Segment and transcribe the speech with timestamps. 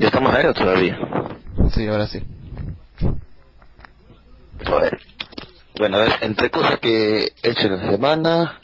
[0.00, 0.96] ¿Ya estamos o todavía?
[1.74, 2.22] Sí, ahora sí.
[4.64, 5.00] A ver.
[5.76, 8.60] Bueno, a ver, entre cosas que he hecho en la semana.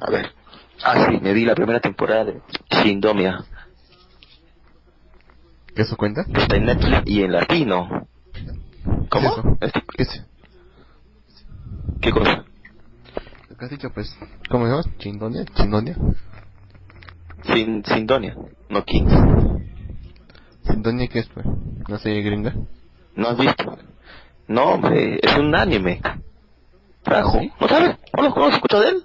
[0.00, 0.32] A ver.
[0.82, 2.40] Ah, sí, me vi la primera temporada de
[2.82, 3.44] Sindomia.
[5.76, 6.22] ¿Qué eso cuenta?
[6.34, 8.08] Está en Netflix y en latino.
[9.10, 9.58] ¿Cómo?
[9.60, 9.86] ¿Qué es eso?
[9.96, 10.24] ¿Qué es?
[12.00, 12.44] ¿Qué cosa?
[13.48, 14.16] Lo que has dicho, pues,
[14.50, 14.96] ¿cómo se llama?
[14.98, 15.44] ¿Chindonia?
[15.54, 15.96] ¿Chindonia?
[17.44, 18.34] Sin, Sindonia,
[18.68, 19.53] no Kings.
[20.66, 21.46] ¿Chindonia qué es, pues?
[21.88, 22.54] ¿Una serie gringa?
[23.16, 23.78] ¿No has visto?
[24.48, 26.00] No, hombre, es un anime.
[27.02, 27.38] Trajo.
[27.40, 27.52] ¿Sí?
[27.60, 27.96] ¿No sabes?
[28.16, 28.54] ¿No lo conoces?
[28.56, 29.04] ¿Escuchado de él?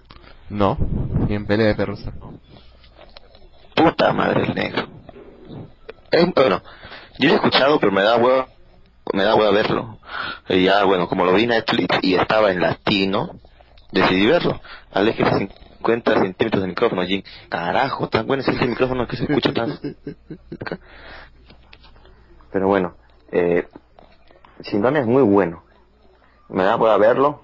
[0.50, 0.78] No,
[1.28, 2.04] ni en pelea de perros.
[3.76, 4.88] Puta madre el negro.
[6.12, 6.62] Es- bueno,
[7.20, 8.48] yo lo he escuchado, pero me da huevo,
[9.14, 10.00] me da huevo verlo.
[10.50, 13.40] Y ya, bueno, como lo vi en Netflix y estaba en latino,
[13.92, 14.60] decidí verlo.
[14.92, 17.22] Aléjese 50 centímetros del micrófono, Jim.
[17.48, 19.80] Carajo, tan bueno es ese micrófono que se escucha tan...
[22.52, 22.96] Pero bueno,
[23.32, 23.68] eh,
[24.62, 25.64] Shindonia es muy bueno.
[26.50, 27.42] Me da huevo verlo,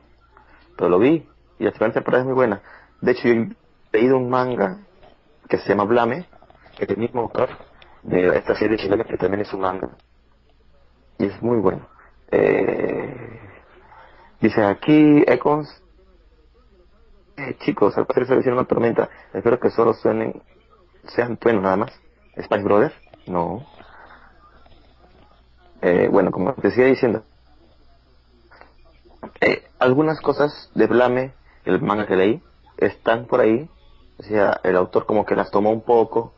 [0.76, 1.28] pero lo vi
[1.60, 2.62] y la primera temporada es muy buena.
[3.02, 3.56] De hecho, yo he
[3.94, 4.80] leído un manga
[5.48, 6.26] que se llama Blame,
[6.78, 7.50] que es el mismo autor
[8.04, 9.90] de esta serie chilena que también es un manga.
[11.18, 11.88] Y es muy bueno.
[12.32, 13.40] Eh,
[14.42, 15.84] dice aquí, Econs,
[17.38, 19.10] eh, chicos, al parecer se hicieron una tormenta.
[19.34, 20.42] Espero que solo suenen,
[21.08, 22.02] sean buenos nada más.
[22.42, 22.96] Spice Brothers,
[23.28, 23.66] no.
[25.88, 27.22] Eh, bueno, como te decía diciendo,
[29.40, 31.34] eh, algunas cosas de Blame,
[31.64, 32.42] el manga que leí,
[32.78, 33.70] están por ahí.
[34.18, 36.34] O sea, el autor como que las tomó un poco,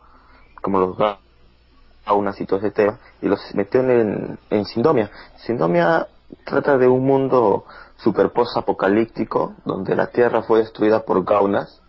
[0.61, 5.09] como los gaunas y todo ese tema, y los metió en, en Sindomia.
[5.37, 6.07] Sindomia
[6.43, 7.63] trata de un mundo
[7.95, 11.81] super post-apocalíptico, donde la Tierra fue destruida por gaunas,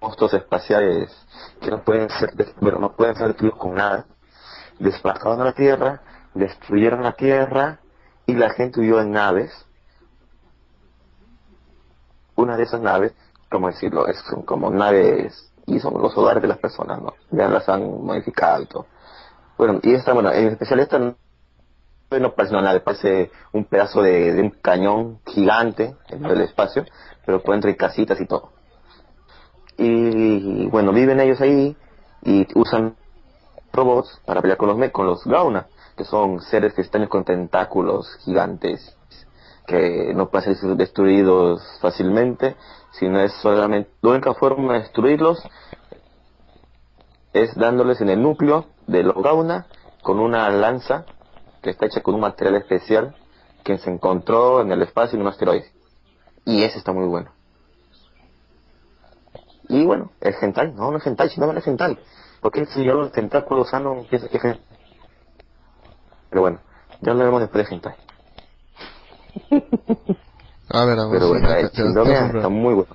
[0.00, 1.10] monstruos espaciales
[1.60, 4.06] que no pueden ser, bueno, no pueden ser destruidos con nada.
[4.80, 6.00] Desplazaron a la Tierra,
[6.34, 7.78] destruyeron la Tierra,
[8.26, 9.50] y la gente huyó en naves.
[12.36, 13.12] Una de esas naves,
[13.50, 17.14] como decirlo, es como naves y son los hogares de las personas, ¿no?
[17.30, 18.86] Ya las han modificado y todo.
[19.58, 24.40] Bueno, y esta, bueno, en especial esta no parece una nave, parece un pedazo de,
[24.40, 26.84] un cañón gigante en el espacio,
[27.26, 28.52] pero por dentro hay casitas y todo.
[29.76, 31.76] Y bueno, viven ellos ahí
[32.22, 32.96] y usan
[33.72, 35.66] robots para pelear con los con los Gauna,
[35.96, 38.96] que son seres extraños con tentáculos gigantes
[39.66, 42.56] que no pueden ser destruidos fácilmente,
[42.92, 45.40] sino es solamente la única forma de destruirlos
[47.32, 49.66] es dándoles en el núcleo de los Gauna
[50.02, 51.04] con una lanza
[51.62, 53.14] que está hecha con un material especial
[53.62, 55.70] que se encontró en el espacio en un asteroide.
[56.44, 57.30] Y ese está muy bueno.
[59.68, 61.66] Y bueno, el hentai, no, no es hentai, sino no es.
[62.40, 64.64] Porque el señor los tentáculos sano piensa que es hentai.
[66.30, 66.60] Pero bueno,
[67.00, 67.94] ya hablaremos después de hentai.
[70.72, 72.94] A ver, vamos Pero bueno, a eh, Sindomia está muy bueno.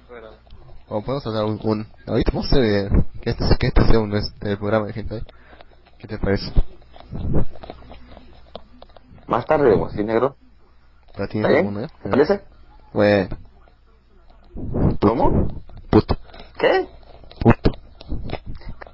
[0.87, 2.89] O podemos hablar un, un ahorita vamos a hacer eh,
[3.21, 5.21] que este, que este sea un este, programa de gente
[5.97, 6.53] ¿Qué te parece?
[9.27, 10.37] Más tarde vemos, ¿sí, negro?
[11.17, 11.87] ¿La ¿Está tienes alguna?
[12.01, 12.41] ¿Te parece?
[12.93, 13.37] Bueno,
[15.01, 15.47] ¿Cómo?
[15.89, 16.15] puto,
[16.59, 16.87] ¿Qué?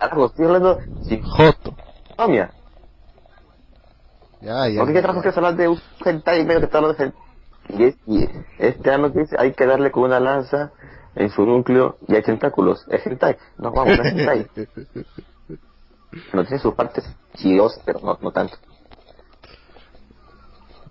[0.01, 1.75] Puto, Carajo, estoy hablando sin joto.
[2.07, 2.51] Sindomia.
[4.41, 4.79] Ya, ya.
[4.79, 7.22] ¿Por qué carajo quieres hablar de un hentai y medio que está hablando de hentai?
[7.69, 10.72] Y, es- y este año que dice, hay que darle con una lanza
[11.16, 12.85] en su núcleo y hay tentáculos.
[12.89, 13.38] Es hentai.
[13.57, 14.47] No, vamos, no es hentai.
[16.33, 18.57] No tiene sus partes chidosas, pero no, no tanto.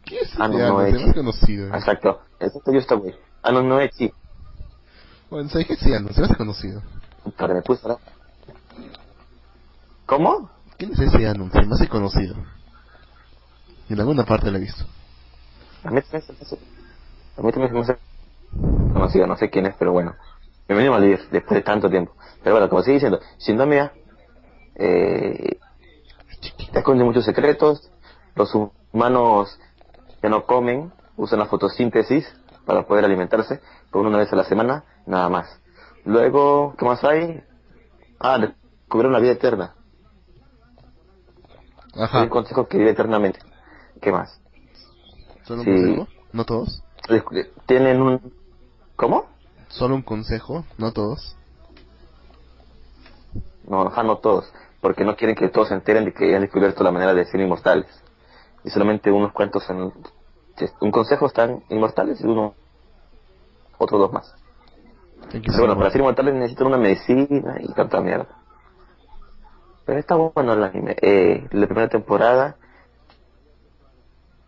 [0.04, 1.66] ¿Qué es Ah, no, ese no, más conocido.
[1.66, 1.70] eh.
[1.74, 2.20] Exacto.
[2.38, 3.14] Exacto, yo estoy güey.
[3.42, 4.12] Ah, no, no es sí.
[5.28, 6.26] Bueno, ¿sabes qué sí anuncio?
[6.26, 6.82] Más conocido.
[7.36, 8.00] Para me puse ahora.
[10.10, 10.50] ¿Cómo?
[10.76, 11.62] ¿Quién es ese anuncio?
[11.68, 12.34] Más conocido.
[13.88, 14.84] En alguna parte lo he visto.
[15.84, 16.58] A mí también se me hace-
[17.36, 17.98] a mí también se me hace
[18.92, 20.16] conocido, no sé quién es, pero bueno.
[20.66, 22.12] Bienvenido a Malvivir, después de tanto tiempo.
[22.42, 23.92] Pero bueno, como sigue diciendo, Sindomia
[24.74, 25.58] eh,
[26.74, 27.88] esconde muchos secretos,
[28.34, 28.52] los
[28.92, 29.60] humanos
[30.20, 32.26] ya no comen, usan la fotosíntesis
[32.66, 33.60] para poder alimentarse,
[33.92, 35.60] por una vez a la semana, nada más.
[36.04, 37.44] Luego, ¿qué más hay?
[38.18, 39.76] Ah, descubrieron la vida eterna.
[41.96, 42.22] Ajá.
[42.22, 43.40] un consejo que vive eternamente.
[44.00, 44.40] ¿Qué más?
[45.44, 45.70] ¿Solo un Sí.
[45.72, 46.08] consejo?
[46.32, 46.82] ¿No todos?
[47.66, 48.32] Tienen un...
[48.96, 49.26] ¿Cómo?
[49.68, 50.64] ¿Solo un consejo?
[50.78, 51.36] ¿No todos?
[53.64, 56.82] No, ajá, no todos, porque no quieren que todos se enteren de que han descubierto
[56.82, 57.86] la manera de ser inmortales.
[58.64, 59.92] Y solamente unos cuantos son...
[60.80, 62.54] Un consejo están inmortales y uno...
[63.78, 64.34] Otros dos más.
[65.30, 68.28] Pero bueno, para ser inmortales necesitan una medicina y tanta mierda.
[69.90, 70.94] Pero está bueno el anime.
[71.02, 72.54] Eh, la primera temporada.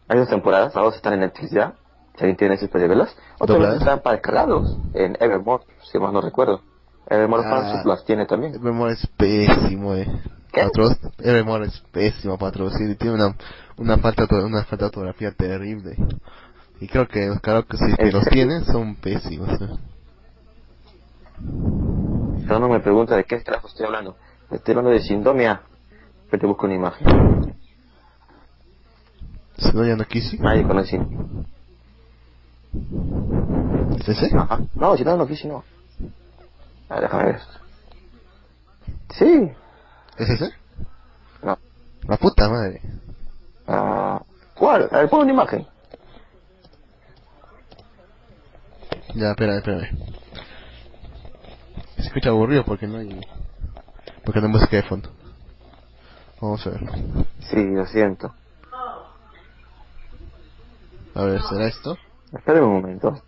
[0.06, 1.73] Hay dos temporadas, las dos están en Netflix ya.
[2.15, 3.17] Si alguien tiene Netflix puede verlas.
[3.41, 6.62] Están para descargarlos en Evermore, si más no recuerdo.
[7.09, 7.50] Evermore Ah.
[7.50, 8.55] Fans las tiene también.
[8.55, 10.06] Evermore es pésimo, eh.
[10.53, 10.61] ¿Qué?
[10.61, 12.97] Para tradu- Evermore es pésimo para traducir.
[12.97, 13.35] Tiene una,
[13.79, 15.97] una falta una falta de ortografía terrible.
[16.79, 19.61] Y creo que los karaoke si que ¿En los tienen son pésimos.
[19.61, 19.77] eh.
[22.47, 24.17] Pero no me pregunta de qué carajo estoy hablando.
[24.53, 25.63] Estoy hablando de Shindomia.
[26.31, 27.55] Que te busco una imagen.
[29.59, 30.39] Si no, quise.
[30.39, 31.01] Nadie conoce.
[33.99, 34.37] ¿Es ese?
[34.37, 34.61] Ajá.
[34.75, 35.65] No, si no, no quise, no.
[36.89, 37.41] A ver, déjame ver.
[39.11, 39.53] Sí.
[40.19, 40.51] ¿Es ese?
[41.43, 41.59] No.
[42.09, 42.81] La puta madre.
[43.67, 44.23] Ah,
[44.55, 44.89] ¿Cuál?
[44.91, 45.67] A ver, pon una imagen.
[49.15, 49.91] Ya, espera, espérame.
[51.97, 53.21] Se escucha aburrido porque no hay...
[54.25, 55.09] Porque no hay música de fondo.
[56.41, 56.81] Vamos a ver.
[57.51, 58.35] Sí, lo siento.
[61.15, 61.97] A ver, ¿será esto?
[62.33, 63.23] Espera un momento.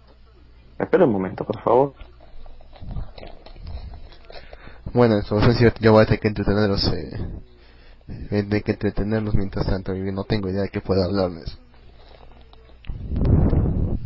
[0.79, 1.95] Espera un momento, por favor.
[4.93, 7.29] Bueno, eso es cierto, yo voy a tener que entretenerlos, eh,
[8.31, 11.59] eh, de que entretenerlos mientras tanto, y no tengo idea de qué puedo hablarles.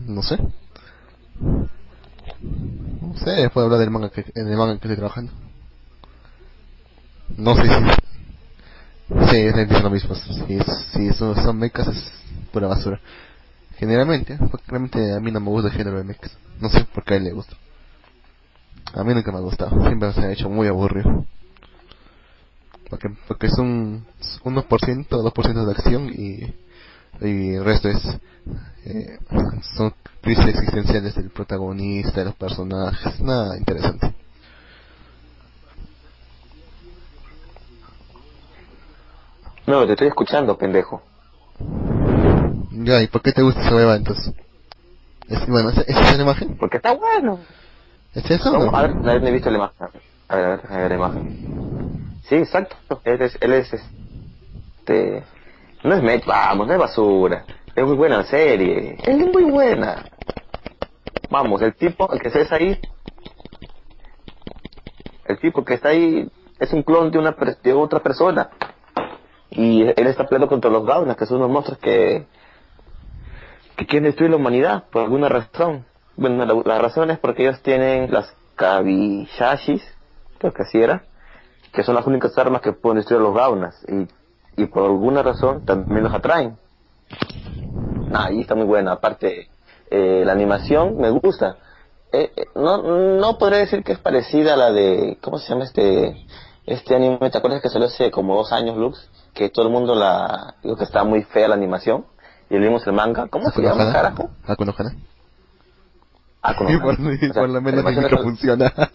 [0.06, 0.38] No sé.
[3.00, 5.32] No sé, puedo hablar del manga que, del manga en que estoy trabajando.
[7.36, 8.08] No sé si...
[9.30, 10.14] Sí, es lo mismo.
[10.14, 10.58] Si,
[10.92, 12.12] si son, mechas es
[12.52, 13.00] pura basura.
[13.76, 16.36] Generalmente, porque realmente a mí no me gusta el género de mechas.
[16.60, 17.56] No sé por qué a él le gusta.
[18.94, 21.26] A mí nunca me ha gustado, siempre se ha hecho muy aburrido.
[22.90, 24.04] Porque, porque es un
[24.44, 26.54] 1%, 2% de acción y,
[27.20, 28.02] y el resto es
[28.86, 29.18] eh,
[29.76, 29.92] son
[30.22, 34.14] crisis existenciales del protagonista, de los personajes, nada interesante.
[39.68, 41.02] No, te estoy escuchando, pendejo.
[42.70, 44.32] Ya, ¿y por qué te gusta esa beba entonces?
[45.28, 46.56] Es, bueno, ¿es, ¿es esa la imagen?
[46.56, 47.38] Porque está bueno.
[48.14, 48.50] ¿Es eso?
[48.50, 48.74] o no?
[48.74, 49.88] a ver, no he visto la imagen.
[50.28, 52.18] A ver, a ver, a ver la imagen.
[52.26, 52.76] Sí, exacto.
[53.04, 55.22] Él es, él es este...
[55.84, 57.44] No es mech, vamos, no es basura.
[57.76, 58.96] Es muy buena la serie.
[59.04, 60.02] Es muy buena.
[61.28, 62.80] Vamos, el tipo, el que estés ahí...
[65.26, 66.26] El tipo que está ahí
[66.58, 68.48] es un clon de una de otra persona.
[69.50, 72.26] Y él está peleando contra los Gaunas, que son unos monstruos que...
[73.76, 75.84] que quieren destruir la humanidad por alguna razón.
[76.16, 79.82] Bueno, la, la razón es porque ellos tienen las Kabishashis,
[80.38, 81.04] creo que así era,
[81.72, 83.84] que son las únicas armas que pueden destruir a los Gaunas.
[83.88, 86.56] Y, y por alguna razón también los atraen.
[88.10, 88.92] Nah, y está muy buena.
[88.92, 89.48] Aparte,
[89.90, 91.56] eh, la animación me gusta.
[92.10, 95.64] Eh, eh, no, no podría decir que es parecida a la de, ¿cómo se llama
[95.64, 96.26] este,
[96.66, 97.30] este anime?
[97.30, 99.08] ¿Te acuerdas que salió hace como dos años, Lux?
[99.34, 102.04] Que todo el mundo la, digo que está muy fea la animación.
[102.50, 103.28] Y leímos el manga.
[103.28, 104.30] ¿Cómo se llama, carajo?
[104.46, 104.94] Haku no Hana.
[106.40, 108.72] Ah, con Y por, O y sea, por lo menos el micro funciona.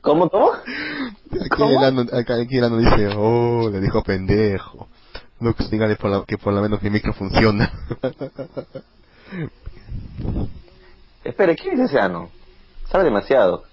[0.00, 0.50] ¿Cómo, cómo?
[0.52, 1.70] Aquí ¿Cómo?
[1.70, 4.88] el, ano, acá, aquí el ano dice, oh, le dijo pendejo.
[5.40, 7.70] Lux, dígale por la- que por lo menos mi micro funciona.
[11.24, 12.30] Espere, ¿quién es ese ano?
[12.90, 13.64] Sabe demasiado.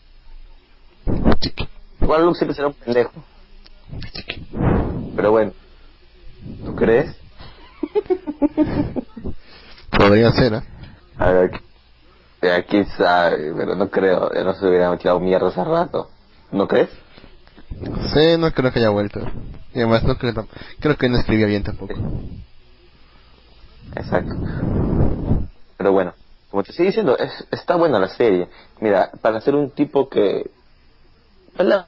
[1.39, 1.67] Chiqui,
[2.01, 3.11] Igual Lux siempre será un pendejo.
[4.13, 4.45] chiqui.
[5.15, 5.53] Pero bueno.
[6.65, 7.15] ¿Tú crees?
[9.97, 10.61] Podría ser, ¿eh?
[11.17, 11.51] A ver,
[12.41, 16.09] ya quién sabe, pero no creo, ya no se hubiera tirado mierda hace rato.
[16.51, 16.89] ¿No crees?
[18.13, 19.19] Sí, no creo que haya vuelto.
[19.73, 20.47] Y además no creo,
[20.79, 21.93] creo que no escribía bien tampoco.
[23.95, 24.33] Exacto.
[25.77, 26.13] Pero bueno,
[26.49, 28.47] como te estoy diciendo, es, está buena la serie.
[28.79, 30.49] Mira, para ser un tipo que...
[31.57, 31.87] ¿verdad?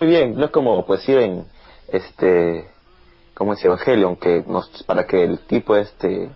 [0.00, 1.44] Muy bien, no es como pues ir en
[1.88, 2.70] este...
[3.34, 6.30] como es Evangelion, que nos, para que el tipo este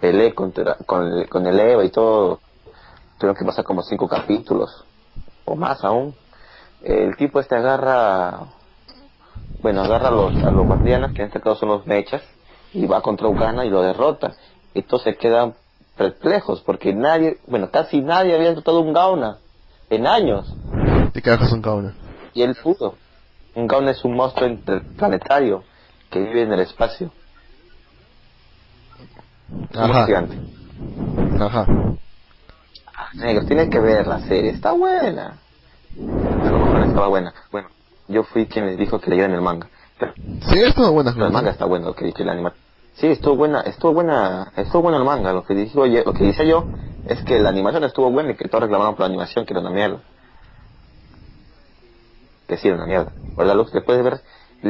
[0.00, 2.40] pelee contra, con, el, con el Eva y todo,
[3.18, 4.84] tuvieron que pasar como cinco capítulos,
[5.46, 6.14] o más aún.
[6.82, 8.40] El tipo este agarra,
[9.62, 12.22] bueno, agarra a los, a los guardianes, que en este caso son los mechas,
[12.74, 14.34] y va contra Ugana y lo derrota.
[14.74, 15.54] Y todos se quedan
[15.96, 19.38] perplejos, porque nadie, bueno, casi nadie había derrotado un Gauna
[19.88, 20.54] en años.
[20.70, 21.94] ¿De qué carajo son Kauna?
[22.34, 22.96] Y él pudo.
[23.56, 25.64] Un Gauna es un monstruo interplanetario
[26.10, 27.10] que vive en el espacio.
[29.72, 30.04] Es Ajá.
[30.04, 30.36] gigante.
[31.40, 31.66] Ajá.
[32.94, 35.38] Ah, Negro, tienes que ver la serie, está buena.
[35.98, 37.32] A lo mejor estaba buena.
[37.50, 37.68] Bueno,
[38.08, 39.68] yo fui quien les dijo que leyeran el manga.
[39.98, 40.12] Pero
[40.50, 41.12] Sí, estuvo buena.
[41.12, 42.50] el manga está bueno, lo que dice el anime.
[42.96, 45.32] Sí, estuvo buena, estuvo buena, estuvo bueno el manga.
[45.32, 46.66] Lo que dijo, lo que dice yo
[47.06, 49.60] es que la animación estuvo buena y que todos reclamaron por la animación, que era
[49.60, 50.00] una mierda.
[52.46, 53.12] Que sí una mierda.
[53.36, 53.72] ¿Verdad, Lux?
[53.72, 54.20] Después de ver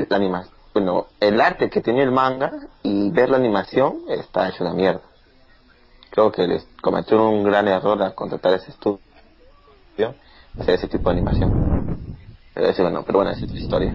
[0.09, 2.53] la animación, bueno, el arte que tenía el manga
[2.83, 5.01] y ver la animación está hecho una mierda.
[6.11, 9.01] Creo que les cometió un gran error al contratar ese estudio,
[10.59, 12.17] hacer ese tipo de animación.
[12.55, 13.95] Pero, ese, bueno, pero bueno, es otra historia.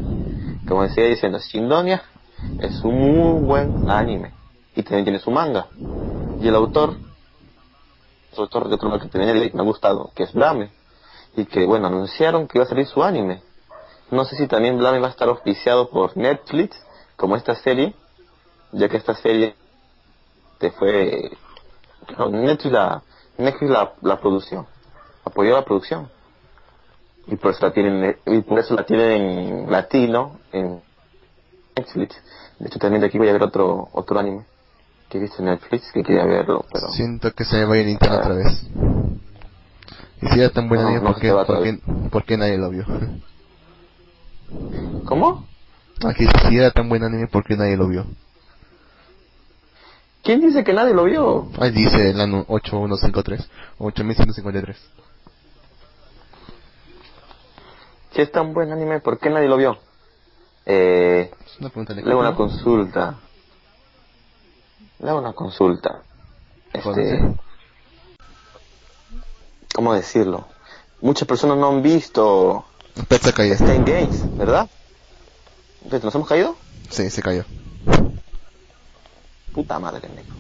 [0.68, 2.02] Como decía diciendo, Shindonia
[2.60, 4.34] es un muy buen anime
[4.76, 5.68] y también tiene su manga.
[6.40, 6.96] Y el autor,
[8.34, 10.72] el autor de otro que también me ha gustado, que es Blame,
[11.36, 13.42] y que bueno, anunciaron que iba a salir su anime.
[14.12, 16.78] No sé si también Blame va a estar auspiciado por Netflix,
[17.16, 17.96] como esta serie,
[18.72, 19.56] ya que esta serie
[20.60, 21.32] te fue
[22.18, 23.02] no, Netflix la
[23.38, 24.66] Netflix la, la producción
[25.26, 26.08] apoyó la producción
[27.28, 30.82] y por eso la tienen y por eso la tienen en latino en
[31.76, 32.16] Netflix
[32.60, 34.46] de hecho también de aquí voy a ver otro otro anime
[35.10, 37.78] que he visto en Netflix que quería verlo pero Siento que se me va a
[37.80, 38.64] ir internet otra vez.
[40.22, 41.20] Y si era tan buen No, anime, no ¿por,
[41.64, 41.80] qué,
[42.12, 42.86] por qué nadie lo vio?
[45.06, 45.46] ¿Cómo?
[46.06, 48.06] Aquí si era tan buen anime, ¿por qué nadie lo vio?
[50.24, 51.50] ¿quién dice que nadie lo vio?
[51.60, 54.78] Ahí dice el año 8153, 8153.
[58.12, 59.78] si es tan buen anime ¿por qué nadie lo vio?
[60.66, 63.16] eh una pregunta le hago una consulta
[65.00, 66.02] le hago una consulta
[66.74, 67.36] este.
[69.74, 70.46] ¿cómo decirlo?
[71.02, 72.66] muchas personas no han visto
[73.08, 73.56] Pet se cayó.
[73.56, 74.70] Stein Games, ¿verdad?
[75.84, 76.56] Entonces, ¿Nos hemos caído?
[76.90, 77.46] Sí, se cayó.
[79.54, 80.36] Puta madre, negro.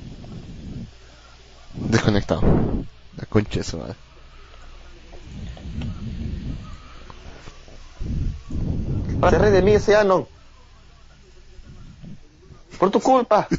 [1.73, 2.41] Desconectado.
[3.17, 3.95] La concha de su madre.
[9.29, 10.27] Se ríe de mí ese ano.
[12.77, 13.47] Por tu culpa.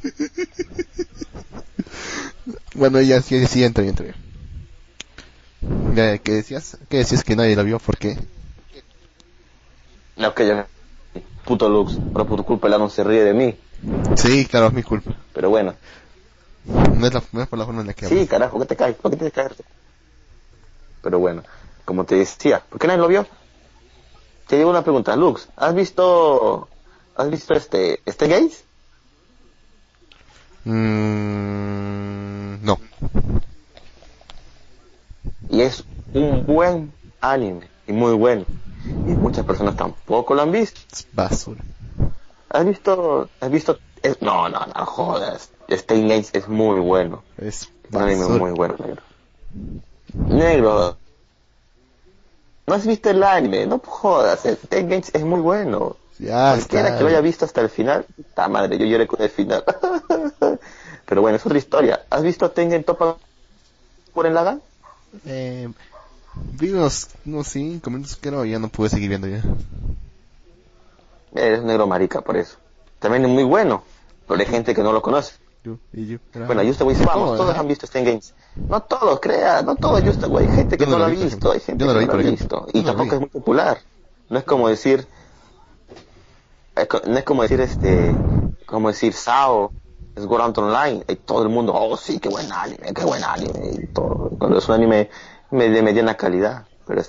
[2.75, 4.07] Bueno, ya sí, sí, entra, entra.
[5.95, 6.79] Ya, ¿qué decías?
[6.89, 7.79] ¿Qué decías que nadie lo vio?
[7.79, 8.19] ¿Por qué?
[10.17, 10.67] No, que ya.
[11.45, 11.99] Puto Lux.
[12.13, 13.57] Por tu culpa el ano se ríe de mí.
[14.17, 15.13] Sí, claro, es mi culpa.
[15.33, 15.75] Pero bueno.
[16.65, 18.29] No es, la, no es por la forma en la que Sí, hablas.
[18.29, 18.97] carajo, ¿qué te caes?
[18.97, 19.53] ¿Por qué te caes?
[21.03, 21.43] Pero bueno,
[21.85, 23.27] como te decía, ¿por qué nadie lo vio?
[24.47, 26.69] Te llevo una pregunta, Lux, ¿has visto,
[27.17, 28.63] has visto este, este gays?
[30.65, 32.79] Mm, no.
[35.51, 35.83] Y es
[36.15, 38.45] un buen anime, y muy bueno.
[39.07, 40.81] Y muchas personas tampoco lo han visto.
[40.93, 41.63] Es basura.
[42.51, 47.23] ¿Has visto, has visto, es- no, no, no jodas, Stein Games es muy bueno.
[47.39, 48.39] Es Un anime basura.
[48.39, 49.03] muy bueno, negro.
[50.29, 50.97] Negro.
[52.67, 53.67] ¿No has visto el anime?
[53.67, 55.97] No jodas, Stein Games es muy bueno.
[56.19, 56.99] Ya Cualquiera está.
[56.99, 59.65] que lo haya visto hasta el final, ta madre, yo lloré con el final.
[61.07, 62.05] Pero bueno, es otra historia.
[62.11, 63.17] ¿Has visto Tengen Topa
[64.15, 64.63] por el Lagan?
[65.27, 65.69] Eh,
[66.35, 69.43] vi unos, unos cinco minutos que no, ya no pude seguir viendo ya.
[71.35, 72.59] Eres negro marica por eso.
[72.99, 73.83] También es muy bueno,
[74.29, 75.35] pero hay gente que no lo conoce.
[75.65, 76.19] Yo, y yo.
[76.47, 78.35] Bueno, yo te voy a decir, vamos, No, todos han visto Stein Games.
[78.69, 81.17] No todos, crea, no todos, yo güey, hay gente que no, no lo ha lo
[81.17, 82.67] visto, hay gente Yo no lo que no lo ha visto.
[82.73, 83.79] Y tampoco es muy popular.
[84.29, 85.07] No es como decir,
[87.07, 88.15] no es como decir este,
[88.67, 89.73] como decir Sao,
[90.15, 93.23] es Sword Art Online, y todo el mundo, oh sí, qué buen anime, qué buen
[93.25, 94.31] anime, y todo.
[94.39, 95.11] Cuando es un anime me-
[95.53, 97.03] de mediana calidad, pero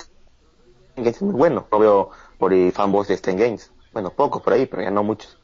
[0.95, 1.67] Games es muy bueno.
[1.71, 3.71] Lo veo por ahí fanboys de Stein Games.
[3.93, 5.37] Bueno, pocos por ahí, pero ya no muchos.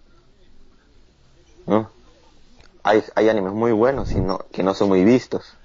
[1.65, 1.89] ¿No?
[2.83, 5.55] Hay, hay animes muy buenos y no, que no son muy vistos.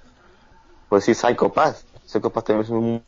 [0.89, 1.85] Por decir Psycho Pass.
[2.05, 3.03] Psycho Pass también es un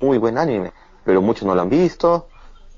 [0.00, 0.72] muy buen anime,
[1.04, 2.28] pero muchos no lo han visto,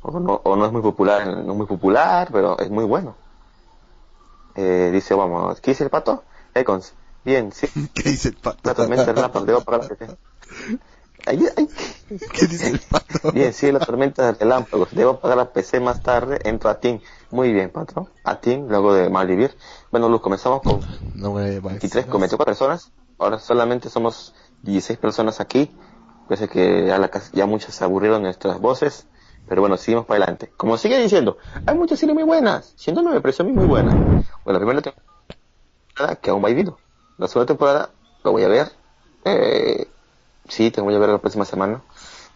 [0.03, 3.17] o no, o no es muy popular, no es muy popular, pero es muy bueno.
[4.55, 6.25] Eh, dice, vamos, ¿qué dice el pato?
[6.55, 6.95] Econs,
[7.25, 8.61] bien, sí, ¿Qué dice el pato?
[8.63, 10.17] la tormenta debo la.
[11.27, 11.69] Ay, ay.
[12.33, 13.33] ¿Qué dice el pato?
[13.33, 14.91] Bien, sí, la tormenta de relámpagos.
[14.93, 16.39] Debo apagar la PC más tarde.
[16.45, 17.01] Entro a Team.
[17.31, 18.09] Muy bien, patrón.
[18.25, 19.57] A Team, luego de malvivir.
[19.91, 20.81] Bueno, Luz, comenzamos con
[21.15, 22.93] No me va 23, con 24 personas.
[23.19, 25.75] Ahora solamente somos 16 personas aquí.
[26.29, 29.07] Parece que ya, la, ya muchas se aburrieron nuestras voces.
[29.49, 30.53] Pero bueno, seguimos para adelante.
[30.57, 32.75] Como sigue diciendo, hay muchas series muy buenas.
[32.77, 33.95] Siendo me pareció a mí muy buena.
[34.45, 36.79] Bueno, la primera temporada que aún va vivido.
[37.19, 37.91] La segunda temporada
[38.23, 38.73] lo voy a ver.
[39.25, 39.87] Eh,
[40.49, 41.81] sí, te voy a ver la próxima semana.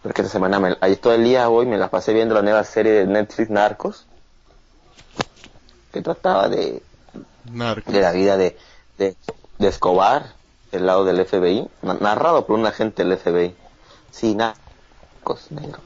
[0.01, 2.63] Porque esta semana, me, ahí todo el día hoy me la pasé viendo la nueva
[2.63, 4.05] serie de Netflix Narcos.
[5.91, 6.81] Que trataba de,
[7.51, 7.93] Narcos.
[7.93, 8.57] de la vida de,
[8.97, 9.15] de,
[9.57, 10.33] de Escobar,
[10.71, 13.55] del lado del FBI, na- narrado por un agente del FBI.
[14.11, 15.79] Sí, Narcos, negro.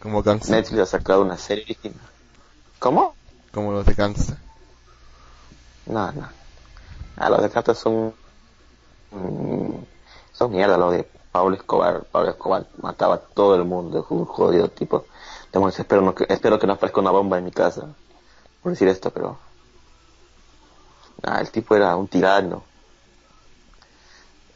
[0.00, 0.52] Como gangsta.
[0.52, 2.00] Netflix ha sacado una serie distinta.
[2.78, 3.14] ¿Cómo?
[3.52, 4.38] Como los de gangsta.
[5.86, 6.28] No, no.
[7.16, 8.14] Ah, los de son.
[10.46, 15.06] Mierda, los de Pablo Escobar, Pablo Escobar mataba a todo el mundo, un jodido tipo.
[15.46, 17.88] Entonces, espero, no, espero que no aparezca una bomba en mi casa
[18.62, 19.38] por decir esto, pero
[21.22, 22.64] ah, el tipo era un tirano.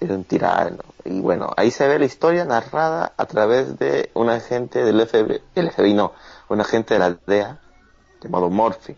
[0.01, 0.79] Era un tirano.
[1.05, 5.41] Y bueno, ahí se ve la historia narrada a través de un agente del FBI,
[5.55, 6.13] el FBI no,
[6.49, 7.61] un agente de la DEA
[8.21, 8.97] llamado Murphy.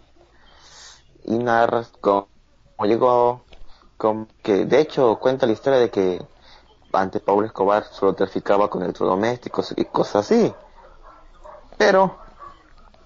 [1.24, 2.28] Y narra cómo
[2.82, 3.44] llegó,
[3.96, 6.26] con, que de hecho cuenta la historia de que
[6.94, 10.52] antes Pablo Escobar solo traficaba con electrodomésticos y cosas así.
[11.76, 12.18] Pero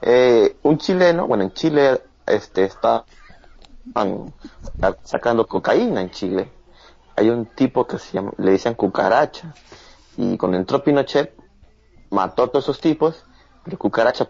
[0.02, 3.04] eh, un chileno, bueno, en Chile este está
[5.04, 6.52] sacando cocaína en Chile.
[7.16, 9.54] Hay un tipo que se llama, le dicen cucaracha.
[10.16, 11.34] Y cuando entró Pinochet,
[12.10, 13.24] mató a todos esos tipos,
[13.64, 14.28] pero cucaracha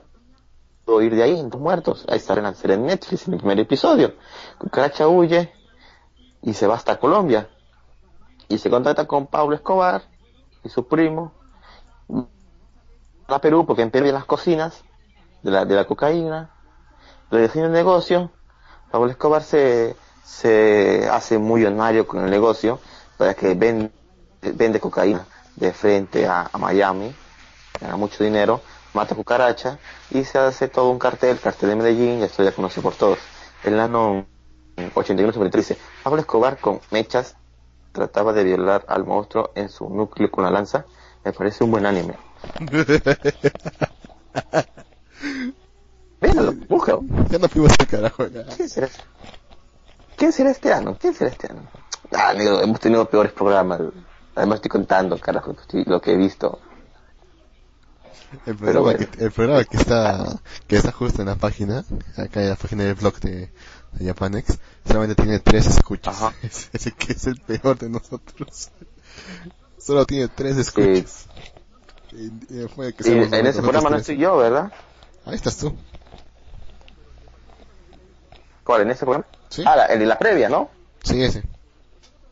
[0.85, 2.07] pudo ir de ahí, dos muertos.
[2.09, 4.15] Ahí está en Netflix en el primer episodio.
[4.59, 5.53] Cucaracha huye
[6.43, 7.49] y se va hasta Colombia
[8.49, 10.03] y se contacta con Pablo Escobar
[10.65, 11.33] y su primo
[13.27, 14.83] a Perú porque Perú las cocinas
[15.43, 16.51] de la, de la cocaína,
[17.31, 18.31] define el negocio,
[18.91, 22.81] Pablo Escobar se, se hace muy millonario con el negocio,
[23.17, 23.91] para que vende,
[24.55, 25.27] vende cocaína
[25.57, 27.15] de frente a, Miami,
[27.81, 28.61] gana mucho dinero,
[28.95, 29.79] mata cucaracha
[30.11, 33.19] y se hace todo un cartel, el cartel de Medellín, esto ya conoce por todos.
[33.65, 34.27] El año
[34.95, 37.37] 81 dice, Pablo Escobar con mechas
[37.99, 40.87] trataba de violar al monstruo en su núcleo con la lanza,
[41.25, 42.15] me parece un buen anime.
[46.21, 47.03] Véanlo, búscalo.
[47.29, 48.25] Ya no fuimos al carajo.
[48.57, 48.89] ¿Quién será?
[50.17, 50.97] ¿Quién será este año?
[51.01, 51.63] ¿Quién será este año?
[52.13, 53.81] Ah, amigo, hemos tenido peores programas.
[54.37, 56.61] Además estoy contando, carajo, lo que he visto.
[58.47, 61.85] El programa, que, el programa que está que está justo en la página,
[62.17, 63.51] acá en la página del blog de,
[63.93, 66.17] de Japanex, solamente tiene tres escuchas.
[66.73, 68.71] Ese que es el peor de nosotros.
[69.79, 71.27] Solo tiene tres escuchas.
[72.13, 74.73] Y, en ese programa no estoy yo, ¿verdad?
[75.27, 75.77] Ahí estás tú.
[78.65, 78.83] ¿Cuál?
[78.83, 79.27] ¿En ese programa?
[79.51, 79.63] Sí.
[79.67, 80.71] Ah, el de la previa, ¿no?
[81.03, 81.43] Sí, ese.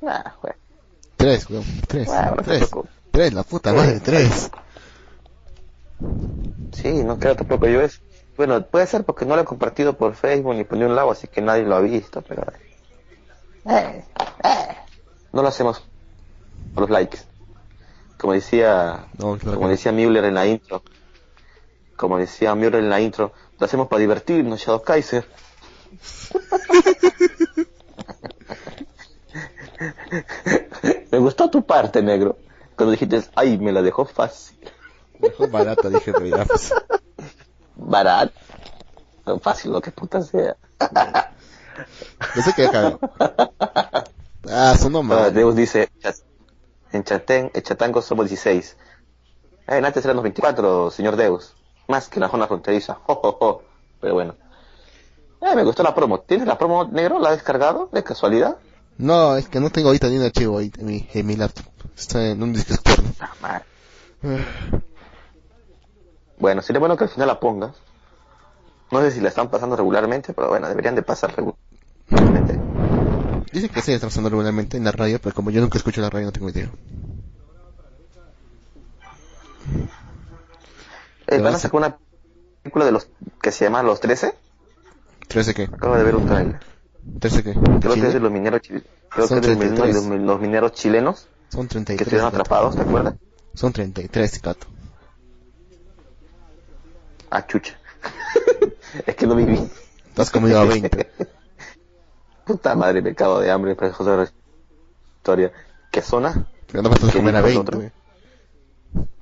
[0.06, 0.34] Ah,
[1.16, 1.64] Tres, weón.
[1.86, 2.08] Tres.
[2.44, 2.70] tres.
[3.10, 4.50] Tres, la puta madre, tres.
[6.72, 8.00] Sí, no creo tampoco yo es.
[8.36, 11.26] Bueno, puede ser porque no lo he compartido por Facebook ni por ningún lado, así
[11.26, 12.42] que nadie lo ha visto, pero...
[13.64, 14.04] Eh,
[14.44, 14.76] eh.
[15.32, 15.82] No lo hacemos
[16.74, 17.18] por los likes.
[18.18, 20.82] Como decía, como decía Müller en la intro.
[21.96, 25.20] Como decía Müller en la intro, lo hacemos para divertirnos, Shadow Kaiser.
[31.10, 32.36] me gustó tu parte, negro.
[32.76, 34.56] Cuando dijiste, ay, me la dejó fácil.
[35.18, 36.72] Mejor barata, dije, pero pues.
[37.76, 38.32] Barato.
[39.40, 40.56] Fácil, lo que puta sea.
[42.34, 42.68] No sé qué
[44.48, 45.34] Ah, son nomás.
[45.34, 45.90] Deus dice,
[46.92, 48.76] en Chatén, en Chatango somos 16.
[49.68, 51.54] Eh, en antes eran los 24, señor Deus.
[51.88, 52.98] Más que la zona fronteriza.
[54.00, 54.34] Pero bueno.
[55.40, 56.20] Eh, me gustó la promo.
[56.20, 57.18] ¿Tienes la promo negro?
[57.18, 57.88] ¿La has descargado?
[57.92, 58.56] ¿De casualidad?
[58.98, 61.66] No, es que no tengo ahorita ni un archivo ahí en mi, en mi laptop.
[61.96, 63.10] Está en un disco externo.
[63.42, 63.62] Ah,
[66.38, 67.76] bueno, sería bueno que al final la pongas.
[68.90, 72.58] No sé si la están pasando regularmente, pero bueno, deberían de pasar regularmente.
[73.52, 76.10] Dicen que sí, está pasando regularmente en la radio, pero como yo nunca escucho la
[76.10, 76.70] radio, no tengo idea.
[81.26, 81.98] Eh, ¿Van a sacar una
[82.62, 83.08] película de los
[83.42, 84.34] que se llama Los 13?
[85.28, 85.62] ¿13 qué?
[85.64, 86.60] Acabo de ver un trailer.
[87.18, 87.54] ¿13 qué?
[87.80, 88.88] Creo que es de los mineros chilenos.
[89.08, 91.28] Creo que es de los mineros chilenos.
[91.48, 91.96] Son 33.
[91.98, 93.14] Que estuvieron atrapados, ¿te acuerdas?
[93.54, 94.66] Son 33, gato.
[97.30, 97.78] Ah, chucha.
[99.06, 99.60] es que no viví.
[100.14, 101.10] Te has comido a 20.
[102.44, 104.30] Puta madre, me cago de hambre para joder la
[105.18, 105.52] historia.
[105.90, 106.46] ¿Qué zona?
[106.66, 107.90] Pero no me estás comiendo a 20, güey.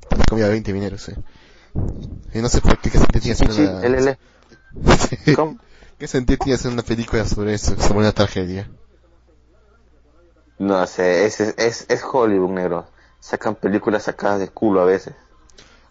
[0.08, 1.16] Te has comido a 20 mineros, eh.
[2.34, 3.80] Y no sé por qué, qué sentir tienes sí, una...
[4.98, 5.34] Sí, LL.
[5.34, 5.58] ¿Cómo?
[5.98, 8.68] ¿Qué sentir tienes hacer una película sobre eso, sobre una tragedia?
[10.58, 12.86] No sé, es, es, es Hollywood, negro.
[13.20, 15.14] Sacan películas sacadas de culo a veces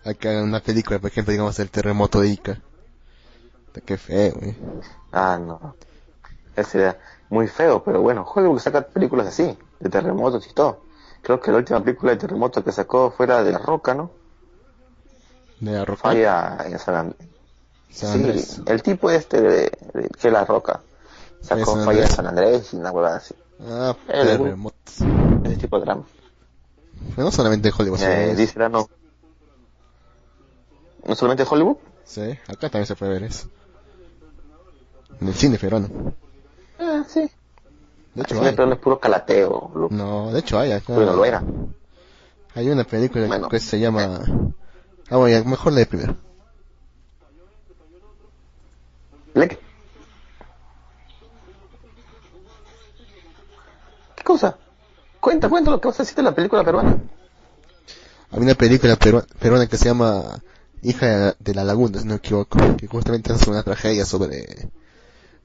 [0.06, 2.62] acá en una película, por ejemplo, digamos el terremoto de Ica.
[3.86, 4.56] Qué feo, güey.
[5.12, 5.76] Ah, no.
[6.56, 10.84] Ese sería muy feo, pero bueno, Hollywood saca películas así, de terremotos y todo.
[11.22, 14.12] Creo que la última película de terremoto que sacó fuera de La Roca, ¿no?
[15.60, 16.02] De La Roca.
[16.02, 17.30] Falla en San Andrés.
[17.90, 19.72] Sí, el tipo este de,
[20.20, 20.82] que La Roca
[21.42, 23.34] sacó Falla en San Andrés y una huevada así.
[23.68, 25.02] Ah, terremotos.
[25.44, 26.04] Ese tipo de drama.
[27.18, 28.02] no solamente Hollywood.
[28.02, 28.88] Eh, dice no
[31.06, 31.78] ¿No solamente Hollywood?
[32.06, 33.48] Sí, acá también se puede ver eso.
[35.22, 35.88] En el cine peruano.
[36.80, 37.30] Ah, sí.
[38.14, 39.90] De hecho, el cine peruano es puro calateo.
[39.90, 40.94] No, de hecho hay acá.
[40.94, 41.44] Bueno, lo era.
[42.56, 43.50] Hay una película Bueno.
[43.50, 44.22] que se llama...
[45.10, 46.16] Ah, bueno, mejor la primero.
[49.34, 49.48] Le-
[54.16, 54.58] ¿Qué cosa?
[55.20, 56.98] Cuenta, cuenta lo que vas a decir de la película peruana.
[58.32, 60.40] Hay una película perua- peruana que se llama
[60.84, 64.70] Hija de la Laguna, si no me equivoco, que justamente es una tragedia sobre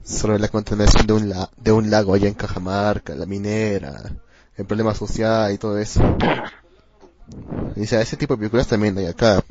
[0.05, 4.03] sobre la contaminación de un la- de un lago allá en Cajamarca, la minera,
[4.57, 6.01] el problema social y todo eso.
[7.77, 9.43] O sea, ese tipo de películas también hay acá.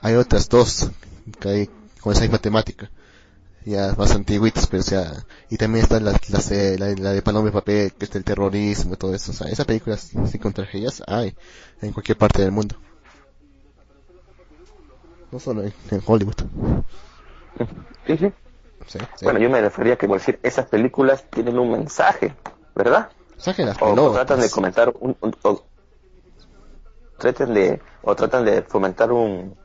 [0.00, 0.90] Hay otras dos
[1.40, 1.70] que hay
[2.00, 2.90] con esa misma temática.
[3.64, 7.52] Ya más antiguitas, pero o sea, y también está la, la, la, de Paloma de
[7.52, 9.32] Papel, que es del terrorismo y todo eso.
[9.32, 11.34] O sea, esas películas con tragedias hay
[11.82, 12.76] en cualquier parte del mundo.
[15.32, 16.34] No solo en, en Hollywood.
[18.06, 18.32] Sí, sí.
[18.86, 19.24] Sí, sí.
[19.24, 22.34] Bueno, yo me refería que por decir, esas películas tienen un mensaje,
[22.74, 23.10] ¿verdad?
[23.36, 25.64] Saquen las O, o tratan de comentar un, un- o,
[27.18, 29.56] tratan de o tratan de fomentar un,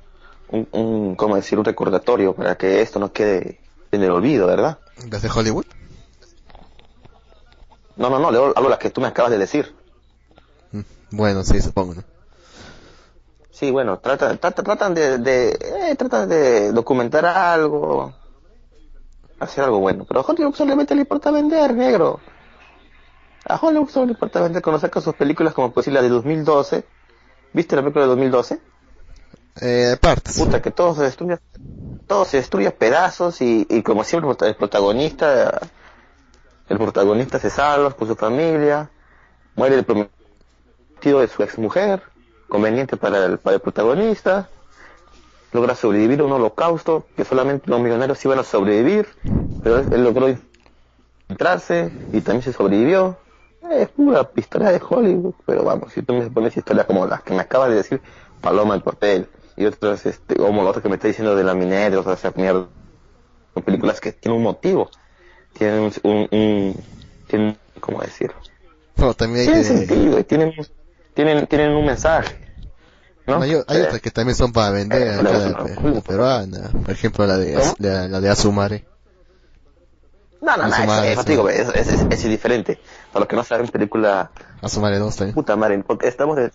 [0.50, 3.60] un, un cómo decir un recordatorio para que esto no quede
[3.92, 4.80] en el olvido, ¿verdad?
[5.10, 5.66] ¿Las de Hollywood?
[7.98, 9.76] No, no, no, hablo las que tú me acabas de decir.
[10.72, 12.04] Mm, Bueno, sí, supongo, ¿no?
[13.52, 18.14] Sí, bueno, tratan, tratan, tratan de, de eh, tratan de documentar algo,
[19.40, 20.06] hacer algo bueno.
[20.08, 22.20] Pero a Hollywood solamente le importa vender, negro.
[23.46, 26.86] A Hollywood solo le importa vender cuando saca sus películas como decir la de 2012.
[27.54, 28.62] ¿Viste la película de 2012?
[29.60, 30.40] Eh, partes.
[30.40, 31.38] Puta, que todo se destruye,
[32.08, 35.60] todo se destruye a pedazos y, y como siempre el protagonista,
[36.70, 38.90] el protagonista se salva con su familia,
[39.56, 42.02] muere el prometido de su exmujer,
[42.52, 44.52] conveniente para el, para el protagonista,
[45.52, 49.08] logra sobrevivir a un holocausto que solamente los millonarios iban a sobrevivir,
[49.62, 50.28] pero él, logró
[51.28, 53.20] infiltrarse y también se sobrevivió.
[53.70, 57.34] Es pura historia de Hollywood, pero vamos, si tú me pones historias como las que
[57.34, 58.02] me acabas de decir,
[58.42, 61.54] Paloma el papel, y otras, este, como la otra que me está diciendo de la
[61.54, 62.72] minera, o sea, esa mierda,
[63.54, 64.92] son películas que tienen un motivo,
[65.54, 66.86] tienen un, un, un-
[67.28, 68.38] tienen, ¿cómo decirlo?
[68.96, 69.64] No, también hay Tienen que...
[69.64, 70.54] sentido, y tienen,
[71.14, 72.36] tienen, tienen un mensaje,
[73.28, 73.42] ¿no?
[73.42, 76.70] Hay, hay Eh, otras que también son para vender eh, la- la, peruana.
[76.72, 77.76] Por ejemplo, la de, ¿Cómo?
[77.80, 78.86] la, la de Azumare.
[80.42, 81.04] no, no, no,
[81.50, 82.80] es, es, es- es diferente.
[83.12, 85.36] Para los que no saben, película Azumare 2 también.
[85.36, 86.52] Puta madre, porque estamos de...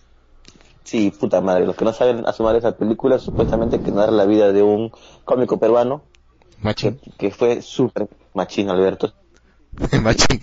[0.84, 4.52] Sí, puta madre, los que no saben asumar esa película, supuestamente que narra la vida
[4.52, 4.92] de un
[5.24, 6.02] cómico peruano
[6.60, 7.00] Machín.
[7.18, 9.12] que fue súper machín, Alberto.
[10.00, 10.40] Machín.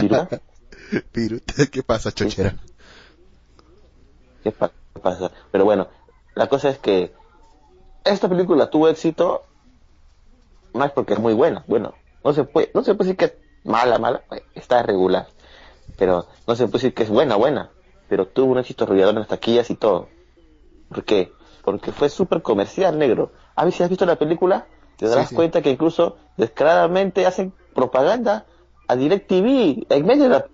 [0.00, 0.40] ¿Viruta?
[1.12, 1.42] Pirut.
[1.70, 2.50] ¿Qué pasa, chochera?
[2.50, 2.62] ¿Qué pa-
[4.52, 5.30] qué pasa?
[5.50, 5.88] Pero bueno,
[6.34, 7.12] la cosa es que
[8.04, 9.44] esta película tuvo éxito
[10.72, 11.64] más porque es muy buena.
[11.66, 15.26] Bueno, no se puede, no se puede decir que es mala, mala, eh, está regular.
[15.98, 17.70] Pero no se puede decir que es buena, buena.
[18.08, 20.08] Pero tuvo un éxito arrollador en las taquillas y todo.
[20.88, 21.32] ¿Por qué?
[21.64, 23.32] Porque fue súper comercial, negro.
[23.56, 25.34] A ver si has visto la película, te Sí, darás sí.
[25.34, 28.46] cuenta que incluso descaradamente hacen propaganda
[28.86, 30.46] a DirecTV en medio de la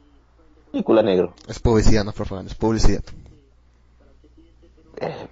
[0.70, 1.35] película, negro.
[1.48, 3.02] Es publicidad, no es propaganda, es publicidad.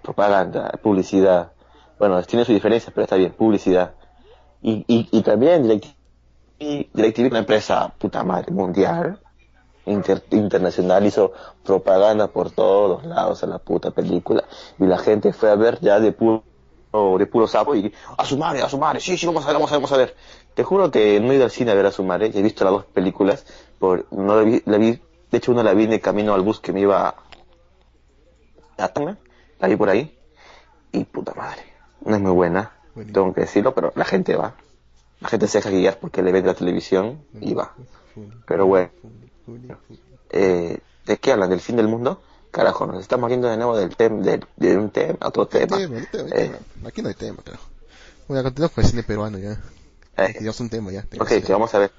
[0.02, 1.52] Propaganda, publicidad.
[1.98, 3.94] Bueno, tiene su diferencia, pero está bien, publicidad.
[4.62, 5.96] Y, y, también DirecTV,
[6.92, 9.20] DirecTV, una empresa puta madre mundial,
[9.86, 14.44] inter- internacional, hizo propaganda por todos lados a la puta película.
[14.78, 16.44] Y la gente fue a ver ya de puro,
[17.18, 19.54] de puro sapo y a su madre, a su madre, sí, sí, vamos a ver,
[19.54, 20.16] vamos a ver, vamos a ver.
[20.54, 22.64] Te juro que no he ido al cine a ver a su madre, he visto
[22.64, 23.46] las dos películas,
[23.78, 24.92] por, no la vi, la vi,
[25.30, 27.16] de hecho una la vi en el camino al bus que me iba a
[28.76, 29.18] Tacna,
[29.60, 30.16] la vi por ahí,
[30.92, 31.62] y puta madre,
[32.04, 33.14] no es muy buena, Buenísimo.
[33.22, 34.54] tengo que decirlo, pero la gente va.
[35.20, 37.74] La gente se deja guiar porque le ve de la televisión y va.
[38.46, 38.90] Pero bueno,
[40.30, 41.50] eh, ¿de qué hablan?
[41.50, 42.22] ¿Del fin del mundo?
[42.50, 45.76] Carajo, nos estamos yendo de nuevo del tema, de, de un tema a otro tema.
[45.76, 46.88] Tema, el tema, el Eh, tema.
[46.88, 47.64] Aquí no hay tema, carajo.
[48.28, 49.60] Bueno, continuamos con el cine peruano ya.
[50.16, 51.04] eh, Ya es un tema ya.
[51.20, 51.92] ok, que vamos a ver.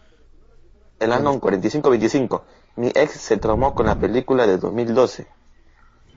[1.00, 2.42] El año 45-25.
[2.76, 5.28] Mi ex se traumó con la película de 2012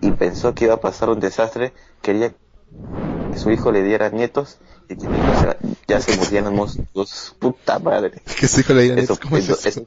[0.00, 1.72] y pensó que iba a pasar un desastre.
[2.02, 2.30] Quería
[3.32, 5.06] que su hijo le diera nietos y que
[5.88, 7.34] ya se muriéramos dos.
[7.38, 8.22] Puta madre.
[8.38, 9.86] Que su hijo le diga Eso- ¿cómo es eso- eso?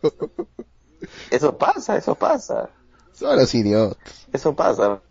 [1.30, 2.70] Eso pasa, eso pasa.
[3.14, 3.98] Son los idiotas.
[4.34, 5.02] Eso pasa.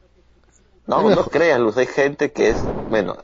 [0.86, 2.56] No, Bueno, no crean, Luz, hay gente que es,
[2.88, 3.16] bueno,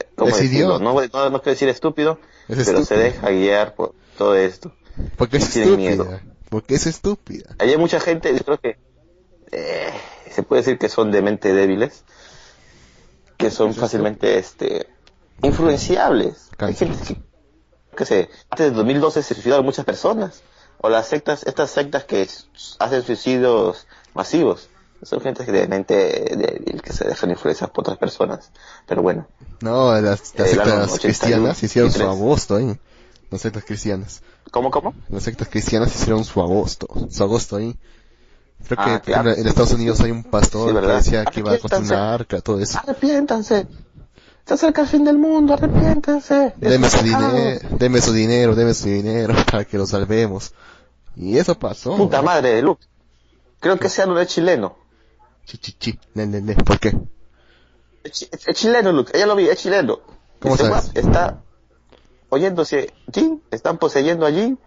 [0.43, 0.83] idiota.
[0.83, 4.73] No, no, no quiero decir estúpido, Es pero se deja guiar por todo esto.
[5.17, 5.77] Porque es estúpida.
[5.77, 6.21] miedo.
[6.49, 7.55] Porque es estúpida.
[7.59, 8.79] Hay mucha gente, yo creo que
[9.53, 9.91] eh,
[10.33, 12.05] se puede decir que son de mente débiles,
[13.37, 14.88] que son es fácilmente este
[15.42, 16.51] influenciables.
[16.59, 17.23] Hay gente que,
[17.97, 20.42] que se, antes de 2012 se suicidaron muchas personas,
[20.79, 22.29] o las sectas, estas sectas que
[22.79, 24.68] hacen suicidios masivos,
[25.03, 25.95] Son gente que de mente
[26.37, 28.53] débil, que se dejan influenciar por otras personas.
[28.87, 29.27] Pero bueno.
[29.61, 32.21] No, las, las Eh, sectas 81, cristianas hicieron su 83.
[32.23, 32.79] agosto ahí.
[33.31, 34.23] Las sectas cristianas.
[34.53, 34.95] ¿Cómo, cómo?
[35.09, 36.87] Las sectas cristianas hicieron su agosto.
[37.11, 37.77] Su agosto ahí.
[38.66, 39.31] Creo que Ah, claro.
[39.33, 42.40] en Estados Unidos hay un pastor Sí, que decía que iba a construir una arca,
[42.40, 42.79] todo eso.
[42.79, 43.66] Arrepiéntanse.
[44.46, 46.55] Se acerca el fin del mundo, arrepiéntanse.
[46.57, 50.53] Deme su, dinero, deme su dinero, deme su dinero para que lo salvemos.
[51.16, 51.96] Y eso pasó.
[51.96, 52.85] Puta madre de Luke.
[53.61, 54.77] Creo que ese no es chileno.
[55.46, 56.01] Chi, chi, chi.
[56.14, 56.55] Le, le, le.
[56.57, 56.96] ¿Por qué?
[58.03, 59.12] Es, chi- es chileno, Luke.
[59.14, 60.01] Ella lo vi, es chileno.
[60.40, 60.90] ¿Cómo Ese sabes?
[60.94, 61.42] Está
[62.31, 64.59] oyéndose Jin, están poseyendo a Jin.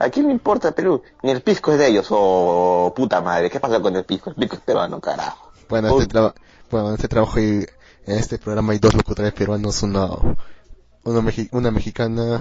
[0.00, 1.02] ¿A quién le importa Perú?
[1.22, 2.06] Ni el pisco es de ellos.
[2.10, 3.50] Oh, puta madre.
[3.50, 4.30] ¿Qué pasa con el pisco?
[4.30, 5.50] El pisco es peruano, carajo.
[5.68, 6.34] Bueno, este traba-
[6.70, 7.66] bueno, en este trabajo hay,
[8.06, 10.06] en este programa hay dos locutores peruanos, una,
[11.04, 12.40] una, mexi- una mexicana.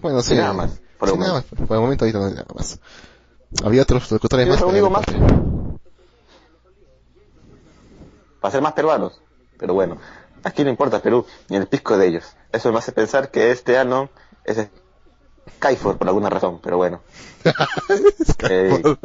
[0.00, 0.34] Bueno, sí.
[0.34, 1.44] Nada más, por sí, nada más.
[1.44, 2.78] Por el momento ahorita no hay nada más.
[3.64, 4.56] Había otros locutores más.
[4.58, 5.78] ¿Tienes pero algún ya amigo me más?
[8.40, 9.20] Para ser más peruanos.
[9.58, 9.98] Pero bueno,
[10.42, 12.24] aquí no importa Perú, ni el pisco de ellos.
[12.52, 14.10] Eso me hace pensar que este ano
[14.44, 14.68] es
[15.56, 17.00] Skyford por alguna razón, pero bueno.
[18.30, 18.98] Skyfall.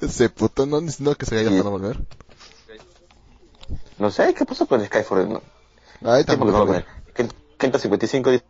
[0.00, 1.98] Ese puto no, no que se vaya para volver.
[3.98, 5.26] No sé, ¿qué pasó con Skyford?
[5.28, 5.42] No,
[6.04, 6.72] Ahí tiempo que no lo tampoco.
[6.72, 6.84] veo.
[7.14, 8.44] Ken- Kento 55 dice,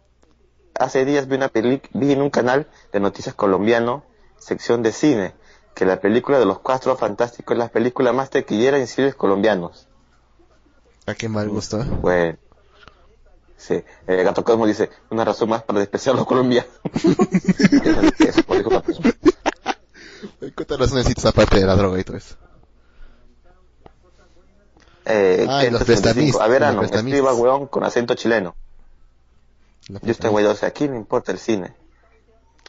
[0.78, 4.02] hace días vi una peli vi en un canal de noticias colombiano,
[4.38, 5.34] sección de cine,
[5.74, 9.86] que la película de los cuatro fantásticos es la película más tequillera en cines colombianos.
[11.06, 11.80] A qué mal gusto.
[11.80, 11.86] ¿eh?
[12.02, 12.38] Bueno.
[13.56, 16.70] Sí, eh, Gato Cosmo dice, una razón más para despreciar a los colombianos.
[18.18, 18.42] Eso.
[20.54, 22.36] ¿Cuántas razones necesitas aparte de la droga y todo eso?
[25.04, 27.02] Eh, Ah, los 55, prestamistas, a los prestamistas.
[27.04, 28.54] escriba hueón con acento chileno.
[29.88, 31.74] La Yo estoy güey, o sea, aquí no importa el cine.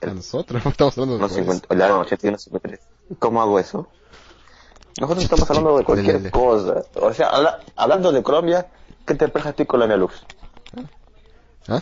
[0.01, 1.37] A nosotros, estamos hablando de No, cosas.
[1.43, 2.79] 50, el año 81, 53.
[3.19, 3.87] ¿Cómo hago eso?
[4.99, 6.83] Nosotros estamos hablando de cualquier cosa.
[6.95, 8.67] O sea, habla- hablando de Colombia,
[9.05, 10.23] ¿qué te parece a ti Colombia Lux?
[11.67, 11.81] ¿Ah?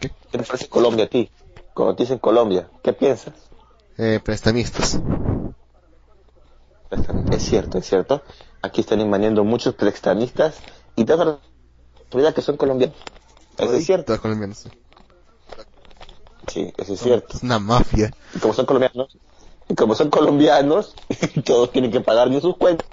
[0.00, 1.30] ¿Qué te parece Colombia a ti?
[1.74, 3.34] Cuando te dicen Colombia, ¿qué piensas?
[3.98, 5.00] Eh, prestamistas.
[7.30, 8.22] Es cierto, es cierto.
[8.60, 10.60] Aquí están invadiendo muchos prestamistas
[10.94, 11.38] y te das
[12.12, 12.96] la que son colombianos.
[13.58, 14.20] Eso es cierto.
[14.20, 14.68] Colombianos.
[16.48, 17.36] Sí, eso es cierto.
[17.36, 18.14] Es una mafia.
[18.34, 19.16] Y como son colombianos,
[19.68, 20.94] y como son colombianos,
[21.44, 22.86] todos tienen que pagar bien sus cuentas.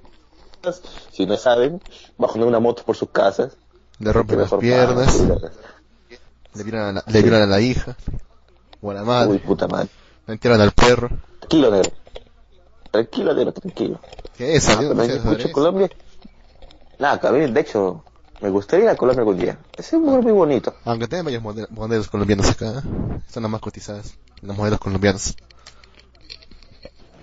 [1.11, 1.81] Si no saben,
[2.17, 3.57] bajan una moto por sus casas.
[3.99, 5.19] Le rompen las piernas.
[6.53, 7.95] Le violan a la, le violan a la hija.
[8.81, 9.39] O a la Uy, madre.
[9.39, 9.89] puta madre.
[10.27, 11.09] Le entierran al perro.
[11.39, 11.91] Tranquilo, negro.
[12.91, 13.99] Tranquilo, negro, tranquilo.
[14.37, 14.69] ¿Qué es?
[14.69, 15.51] Ah, hay noticias sobre mucho.
[15.51, 15.89] Colombia.
[16.97, 18.03] Nada, a mí, de hecho,
[18.41, 19.57] me gustaría ir a Colombia algún día.
[19.77, 20.73] Es un lugar muy bonito.
[20.85, 22.69] Aunque tengan varios mode- modelos colombianos acá.
[22.79, 23.21] ¿eh?
[23.27, 24.13] Están las más cotizadas.
[24.41, 25.35] Los modelos colombianos.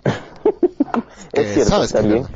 [1.32, 2.22] Es Eh, cierto, sabes también.
[2.22, 2.28] no.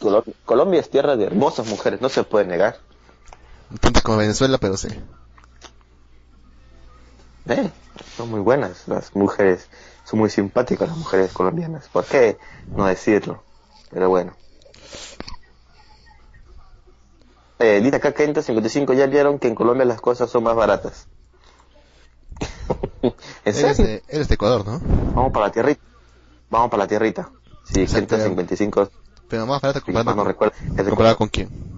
[0.00, 2.78] Colo- Colombia es tierra de hermosas mujeres, no se puede negar.
[3.70, 4.88] No tanto como Venezuela, pero sí.
[7.48, 7.70] Eh,
[8.16, 9.68] son muy buenas las mujeres,
[10.04, 11.88] son muy simpáticas las mujeres colombianas.
[11.88, 12.38] ¿Por qué
[12.74, 13.42] no decirlo?
[13.90, 14.34] Pero bueno.
[17.58, 21.08] Eh, dice acá Kento 55 ya vieron que en Colombia las cosas son más baratas.
[23.02, 23.12] ¿En
[23.44, 24.80] Eres de, eres de Ecuador, ¿no?
[25.14, 25.82] Vamos para la tierrita.
[26.50, 27.30] Vamos para la tierrita.
[27.64, 28.16] Sí, Exacto.
[28.16, 28.90] 155.
[29.28, 30.54] Pero más barato comparado no recuerdo.
[30.88, 31.77] comparado con quién.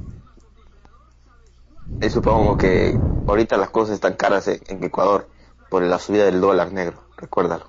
[2.00, 5.28] Y supongo que ahorita las cosas están caras en, Ecuador
[5.68, 7.02] por la subida del dólar negro.
[7.16, 7.66] Recuérdalo.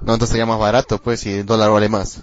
[0.00, 2.22] No, entonces sería más barato, pues, si el dólar vale más.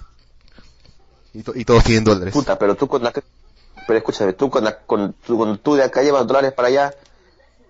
[1.34, 2.32] Y, to- y todos tienen dólares.
[2.32, 3.12] Puta, pero tú con la...
[3.12, 4.78] Pero escúchame, tú con la...
[4.78, 6.94] Con, tú, cuando tú de acá llevas dólares para allá,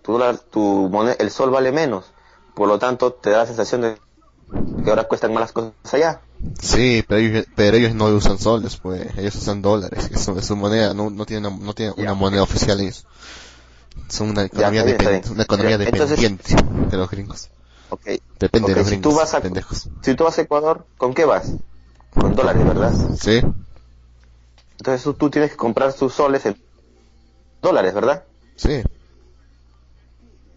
[0.02, 2.12] tu dólar, tu moneda, el sol vale menos.
[2.54, 3.98] Por lo tanto, te da la sensación de
[4.84, 6.20] que ahora cuestan más las cosas allá.
[6.60, 10.46] Sí, pero ellos, pero ellos no usan soles, pues, ellos usan dólares, que son, es
[10.46, 12.02] su moneda, no, no tienen, una, no tienen Ya.
[12.02, 13.06] una moneda oficial ellos.
[14.08, 16.54] Son una economía, una entonces- dependiente
[16.90, 17.48] de los gringos.
[17.88, 18.02] Ok.
[18.38, 19.88] Depende de los si gringos, tú vas a- pendejos.
[20.02, 21.52] Si tú vas a Ecuador, ¿con qué vas?
[22.14, 22.92] Con dólares, ¿verdad?
[23.18, 23.40] Sí,
[24.78, 26.56] Entonces tú, tú tienes que comprar tus soles en
[27.62, 28.24] dólares, ¿verdad?
[28.56, 28.82] sí,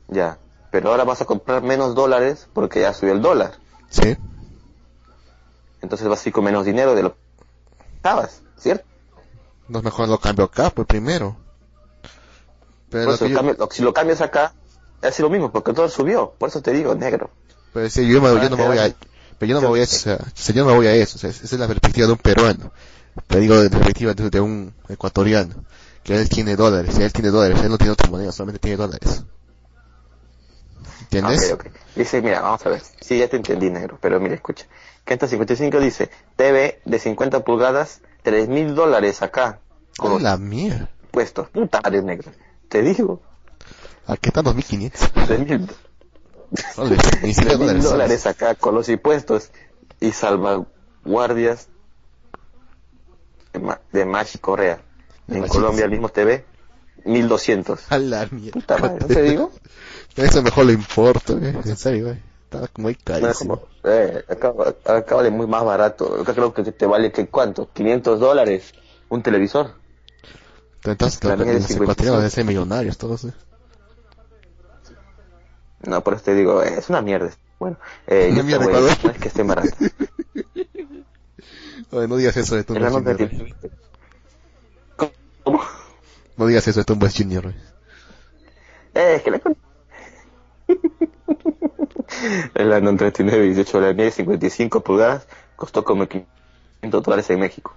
[0.09, 0.37] Ya.
[0.71, 3.53] Pero ahora vas a comprar menos dólares porque ya subió el dólar.
[3.89, 4.17] Sí.
[5.81, 7.19] Entonces vas a ir con menos dinero de lo que
[7.95, 8.83] estabas, ¿cierto?
[9.67, 11.37] No es mejor lo cambio acá, pues, primero.
[12.89, 14.53] Pero Por lo eso, que yo- cambio- lo- si lo cambias acá,
[15.01, 16.31] es lo mismo, porque todo subió.
[16.37, 17.29] Por eso te digo, negro.
[17.73, 18.93] Pero sí, yo, me- yo no me voy a,
[19.37, 20.87] pero yo no me voy a eso, o sea, o sea, yo no me voy
[20.87, 22.71] a eso, o sea, esa es la perspectiva de un peruano.
[23.27, 25.53] Te digo de la perspectiva de, de un ecuatoriano,
[26.03, 28.77] que él tiene dólares, y él tiene dólares, él no tiene otra moneda, solamente tiene
[28.77, 29.23] dólares.
[31.11, 31.51] ¿Entiendes?
[31.53, 31.71] Ok, ok.
[31.95, 32.81] Dice, mira, vamos a ver.
[33.01, 33.97] Sí, ya te entendí, negro.
[33.99, 34.65] Pero mira, escucha.
[35.05, 39.59] Kenta 55 dice, TV de 50 pulgadas, 3 mil dólares acá.
[39.97, 40.89] Con ¡Oh, la mierda!
[41.11, 41.49] puestos.
[41.49, 42.31] Puta madre, negro.
[42.67, 43.21] Te digo.
[44.05, 45.11] Aquí están 2500.
[45.27, 45.67] 3 mil
[46.75, 48.25] Dólares, ni siquiera 3 mil dólares.
[48.27, 49.51] acá con los impuestos
[49.99, 51.69] y salvaguardias
[53.53, 54.81] de, Ma- de Correa.
[55.27, 56.45] En Colombia el mismo TV,
[57.05, 57.91] 1200.
[57.91, 58.51] A la mierda.
[58.53, 59.51] Puta madre, ¿no te digo?
[60.15, 61.55] Eso mejor lo importa, eh.
[61.65, 62.21] En serio, eh.
[62.43, 63.61] Estaba como ahí No es carísimo.
[63.83, 64.53] eh, acá,
[64.85, 66.19] acá vale muy más barato.
[66.21, 68.73] Acá creo que te vale que cuánto, 500 dólares
[69.09, 69.75] un televisor.
[70.83, 71.83] Entonces, La de los 55.
[71.83, 73.33] ecuatorianos deben ser millonarios todos, eh.
[75.81, 77.31] No, por eso te digo, eh, es una mierda.
[77.59, 79.69] Bueno, eh, yo mierda, no es que esté barato.
[81.91, 83.57] Oye, no digas eso de tu la de-
[85.43, 85.61] ¿Cómo?
[86.37, 87.55] No digas eso de tu Junior, eh.
[88.95, 89.39] Eh, es que la
[92.55, 97.75] El Anon 39 18 la mía de 55 pulgadas costó como 500 dólares en México.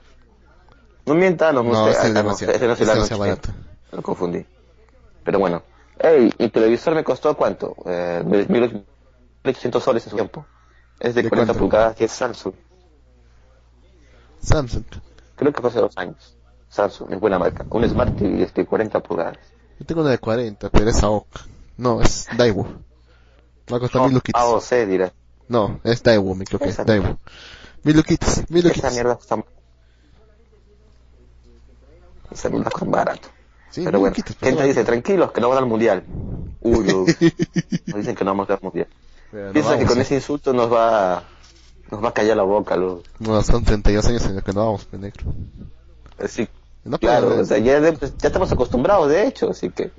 [1.06, 3.50] No mienta, no, No, ese ah, es no, ese no es el Anon barato.
[3.92, 4.44] Lo confundí.
[5.24, 5.62] Pero bueno.
[5.98, 7.76] Ey, ¿y televisor me costó cuánto?
[7.86, 10.46] Eh, 1800 soles en su tiempo.
[10.98, 11.60] Es de ¿De 40 cuánto?
[11.60, 12.54] pulgadas y es Samsung.
[14.40, 14.84] Samsung.
[15.36, 16.36] Creo que fue hace dos años.
[16.68, 17.64] Samsung, es buena marca.
[17.70, 19.38] Un Smart TV de 40 pulgadas.
[19.78, 21.26] Yo tengo una de 40, pero es AOC.
[21.82, 22.64] No, es Daiwo.
[23.72, 24.40] Va a costar mil luquitas.
[24.40, 25.12] AOC dirá.
[25.48, 27.18] No, es Daiwo, me creo que es Esa- Daiwo.
[27.82, 28.92] Mil luquitas, mil Esa luquitas.
[28.92, 29.44] mierda está...
[32.30, 33.28] Esa mierda está barato.
[33.70, 36.04] Sí, pero bueno, luquitas, gente pero- dice, tranquilos, que no van al mundial.
[36.60, 37.16] Uy, uy.
[37.86, 38.86] Nos dicen que no vamos al mundial.
[39.32, 40.02] No Piensan que vamos, con eh.
[40.02, 41.22] ese insulto nos va,
[41.90, 44.66] nos va a callar la boca, lo, No, son 32 años en los que no
[44.66, 45.24] vamos, penegro.
[46.22, 46.46] así,
[46.84, 49.90] No, claro, o sea, ya, de- ya estamos acostumbrados, de hecho, así que,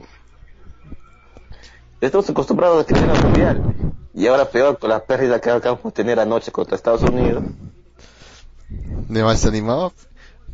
[2.07, 3.61] estamos acostumbrados a que al mundial.
[4.13, 7.43] Y ahora peor con la pérdida que acabamos de tener anoche contra Estados Unidos.
[9.09, 9.91] más animado,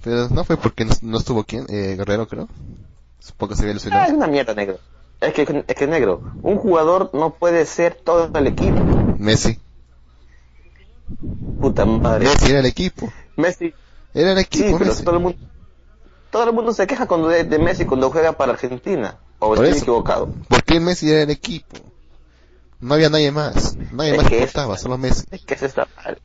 [0.03, 2.47] pero no fue porque no, no estuvo quién, eh, Guerrero creo.
[3.19, 4.15] Supongo que se había Ah, es ilusionado.
[4.15, 4.79] una mierda, negro.
[5.19, 8.79] Es que, es que negro, un jugador no puede ser todo el equipo.
[9.17, 9.59] Messi.
[11.59, 12.25] Puta madre.
[12.25, 13.11] Messi era el equipo.
[13.35, 13.73] Messi,
[14.13, 15.03] Era el sí, equipo, pero Messi.
[15.03, 15.37] todo el mundo,
[16.31, 19.17] todo el mundo se queja cuando de, de Messi cuando juega para Argentina.
[19.39, 19.79] O Por estoy eso.
[19.79, 20.33] equivocado.
[20.47, 21.77] ¿Por qué Messi era el equipo?
[22.81, 23.75] No había nadie más.
[23.91, 25.25] Nadie Es más que es- importaba, solo Messi.
[25.31, 26.17] Es que eso está mal.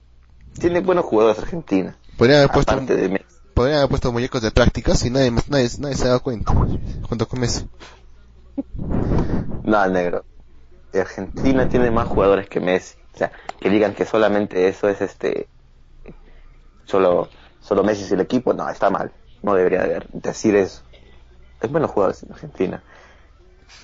[0.59, 1.97] Tiene buenos jugadores Argentina.
[2.17, 3.25] Podrían haber puesto, de
[3.55, 6.53] podrían haber puesto muñecos de prácticas y nadie, más- nadie, nadie se daba cuenta.
[7.09, 7.67] Junto con Messi.
[9.65, 10.25] No, negro.
[10.93, 12.97] Argentina tiene más jugadores que Messi.
[13.15, 15.49] O sea, que digan que solamente eso es este.
[16.85, 17.29] Solo,
[17.61, 18.53] solo Messi es el equipo.
[18.55, 19.13] No, está mal.
[19.43, 20.83] No debería haber, decir eso.
[21.61, 22.83] Es buenos jugadores en Argentina.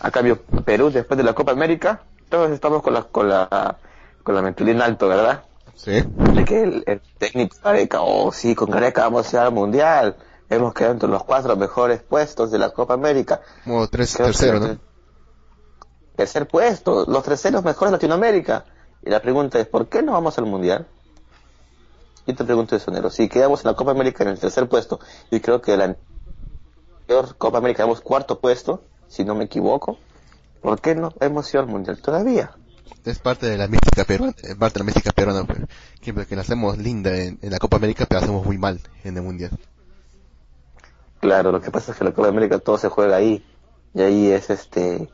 [0.01, 3.79] A cambio, Perú, después de la Copa América, todos estamos con la, con la,
[4.23, 5.45] con la mentalidad en alto, ¿verdad?
[5.75, 5.93] Sí.
[5.93, 10.17] De que el, el técnico Gareca, oh sí, con Gareca vamos a ir al mundial.
[10.49, 13.41] Hemos quedado entre los cuatro mejores puestos de la Copa América.
[13.65, 14.79] Como tres, Creo tercero, ¿no?
[16.17, 18.65] Tercer puesto, los terceros mejores de Latinoamérica.
[19.03, 20.87] Y la pregunta es, ¿por qué no vamos al mundial?
[22.27, 23.11] Yo te pregunto eso, Nero.
[23.11, 27.37] Si quedamos en la Copa América en el tercer puesto, y creo que la anterior
[27.39, 29.99] Copa América quedamos cuarto puesto, si no me equivoco,
[30.63, 32.53] ¿por qué no hemos ido al mundial todavía?
[33.05, 35.59] Es parte de la mística peruana, es parte de la mística peruana, pues.
[36.01, 38.81] que, que la hacemos linda en, en la Copa América, pero la hacemos muy mal
[39.03, 39.51] en el Mundial.
[41.21, 43.45] Claro, lo que pasa es que la Copa América todo se juega ahí.
[43.95, 45.11] Y ahí es este.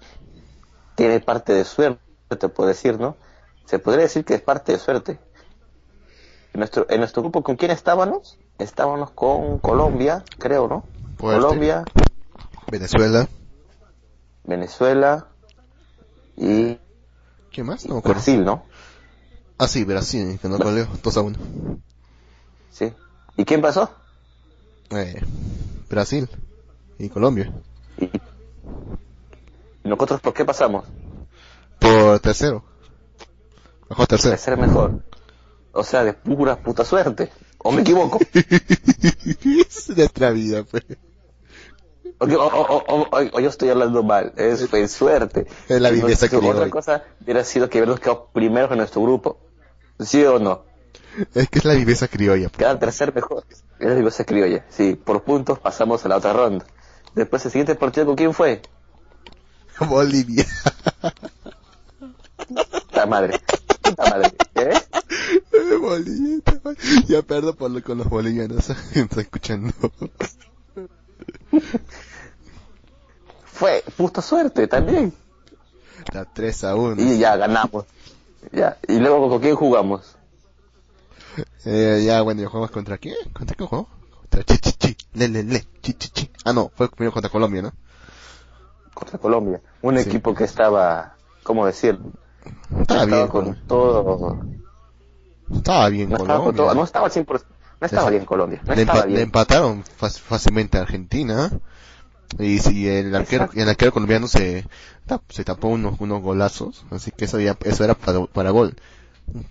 [0.95, 2.01] Tiene parte de suerte,
[2.55, 3.17] puedo decir, ¿no?
[3.65, 5.19] Se podría decir que es parte de suerte.
[6.53, 8.39] En nuestro, en nuestro grupo, ¿con quién estábamos?
[8.59, 10.85] Estábamos con Colombia, creo, ¿no?
[11.17, 11.41] Fuerte.
[11.41, 11.85] Colombia,
[12.71, 13.29] Venezuela.
[14.47, 15.29] Venezuela
[16.37, 16.79] y
[17.57, 17.87] ¿Qué más?
[17.87, 18.03] No.
[18.03, 18.65] Brasil, ¿no?
[19.57, 21.39] Ah, sí, Brasil, que no goleó 2 a 1.
[22.71, 22.93] Sí.
[23.39, 23.91] ¿Y quién pasó?
[24.91, 25.23] Eh,
[25.89, 26.29] Brasil
[26.99, 27.51] y Colombia.
[27.99, 30.85] ¿Y nosotros por qué pasamos?
[31.79, 32.63] Por tercero.
[33.89, 34.33] Mejor tercero.
[34.33, 35.03] De ser mejor.
[35.73, 37.33] O sea, de pura puta suerte.
[37.57, 38.19] ¿O me equivoco?
[38.35, 40.85] es nuestra vida, pues.
[42.19, 43.07] O, o- o-
[43.37, 45.47] o- yo estoy hablando mal, es fue suerte.
[45.69, 46.51] Es la viveza criolla.
[46.53, 49.39] Otra cosa hubiera sido que hubiéramos quedado primeros en nuestro grupo.
[50.01, 50.65] ¿Sí o no?
[51.35, 52.49] Es que es la viveza criolla.
[52.49, 52.59] pues.
[52.59, 53.45] Quedar tercer mejor.
[53.79, 54.65] Era digo, se criolla.
[54.71, 56.65] Sí, por puntos pasamos a la otra ronda.
[57.15, 58.63] Después el siguiente partido, ¿con quién fue?
[59.81, 60.45] Bolivia.
[62.93, 63.41] La madre.
[63.83, 64.33] Puta madre.
[64.55, 64.73] ¿Eh?
[65.81, 66.39] Bolivia.
[67.09, 68.71] Ya perdón por lo, con los bolivianos.
[68.95, 69.73] Está escuchando.
[73.45, 75.13] Fue puta suerte también.
[76.05, 77.03] Puta, 3 a 1.
[77.03, 77.85] Y ya ganamos.
[78.53, 78.77] Ya.
[78.87, 80.17] Y luego, ¿con quién jugamos?
[81.69, 83.17] Eh, ya, bueno, ¿ya jugamos contra quién?
[83.33, 83.91] ¿Contra quién jugamos?
[84.21, 84.97] Contra Chichichi.
[85.15, 85.67] Le, le, le.
[85.83, 86.31] Chichichi.
[86.45, 87.73] Ah, no, fue primero contra Colombia, ¿no?
[88.95, 89.61] Contra Colombia.
[89.83, 90.09] Un Sí.
[90.09, 91.99] equipo que estaba, ¿cómo decir?
[92.81, 93.63] Estaba bien, con Colombia.
[93.67, 94.39] todo.
[95.53, 96.65] Estaba bien No estaba, con Colombia.
[96.67, 97.43] todo, no estaba 100%.
[97.81, 98.61] No estaba Esa- bien Colombia.
[98.67, 101.51] No le, estaba empa- le empataron fácil- fácilmente a Argentina.
[102.39, 103.61] Y si el arquero, Exacto.
[103.63, 104.67] el arquero colombiano se,
[105.29, 108.75] se tapó unos, unos golazos, así que eso ya, eso era para, para gol.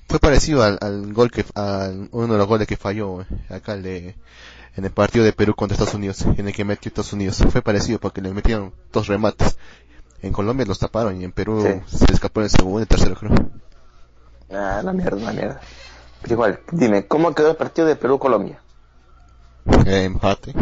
[0.09, 3.73] Fue parecido al, al gol que, al, uno de los goles que falló, eh, acá
[3.75, 4.15] el de,
[4.75, 7.41] en el partido de Perú contra Estados Unidos, en el que metió Estados Unidos.
[7.49, 9.57] Fue parecido porque le metieron dos remates.
[10.21, 11.97] En Colombia los taparon y en Perú Sí.
[11.97, 13.33] se escapó en el segundo y el tercero creo.
[14.51, 15.61] Ah, la mierda, la mierda.
[16.25, 18.59] Pero igual, dime, ¿cómo quedó el partido de Perú-Colombia?
[19.85, 20.55] Eh, empate.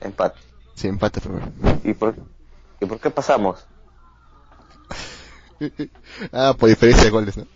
[0.00, 0.38] Empate.
[0.76, 1.48] Sí, empate primero.
[1.82, 2.14] ¿Y por,
[2.80, 3.66] ¿Y por qué pasamos?
[6.32, 7.48] ah, por diferencia de goles, ¿no?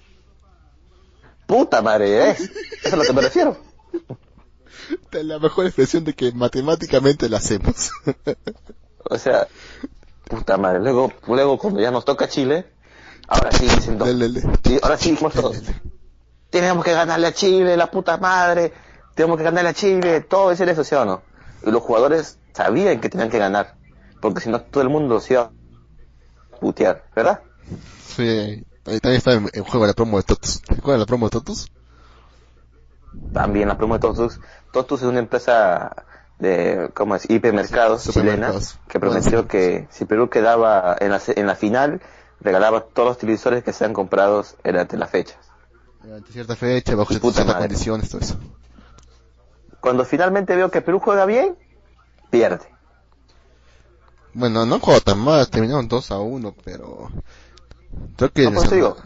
[1.47, 2.31] Puta madre, ¿eh?
[2.41, 2.51] Eso
[2.83, 3.57] es a lo que me refiero.
[5.13, 7.93] La mejor expresión de que matemáticamente la hacemos.
[9.05, 9.47] O sea,
[10.25, 10.81] puta madre.
[10.81, 12.67] Luego, luego cuando ya nos toca Chile,
[13.29, 13.97] ahora sí dicen.
[14.65, 15.63] Sí, ahora sí dijimos todos.
[16.53, 18.73] Tenemos que ganarle a Chile, la puta madre.
[19.15, 20.21] Tenemos que ganarle a Chile.
[20.21, 21.23] Todo decir eso, ¿sí o no?
[21.65, 23.75] Y los jugadores sabían que tenían que ganar.
[24.21, 27.41] Porque si no, todo el mundo se iba a putear, ¿verdad?
[28.07, 28.23] Sí,
[28.85, 30.61] ahí también está en, en juego la promo de Totus.
[30.61, 31.73] ¿Te acuerdas la promo de Totus?
[33.33, 34.39] También la promo de Totus.
[34.73, 36.05] Totus es una empresa
[36.39, 37.29] de, ¿cómo es?
[37.31, 38.53] Hipermercados Sí, chilena
[38.89, 39.49] que prometió sí.
[39.49, 42.03] que si Perú quedaba en la, en la final,
[42.41, 45.52] regalaba todos los televisores que sean comprados durante las fechas.
[46.05, 48.37] Ante cierta fecha, bajo ciertas condiciones, todo eso.
[49.81, 51.57] Cuando finalmente veo que Perú juega bien,
[52.31, 52.67] pierde.
[54.35, 57.09] Bueno, no jugó tan mal, terminaron 2 a 1, pero...
[58.17, 58.51] Creo que...
[58.51, 58.97] No, por digo,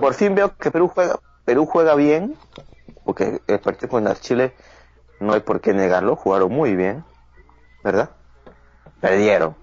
[0.00, 2.36] por fin veo que Perú juega, Perú juega bien,
[3.04, 4.54] porque el partido con Chile
[5.20, 7.04] no hay por qué negarlo, jugaron muy bien,
[7.82, 8.10] ¿verdad?
[9.00, 9.56] Perdieron.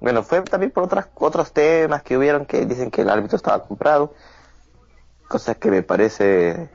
[0.00, 3.64] Bueno, fue también por otras, otros temas que hubieron que dicen que el árbitro estaba
[3.64, 4.14] comprado,
[5.28, 6.70] cosa que me parece,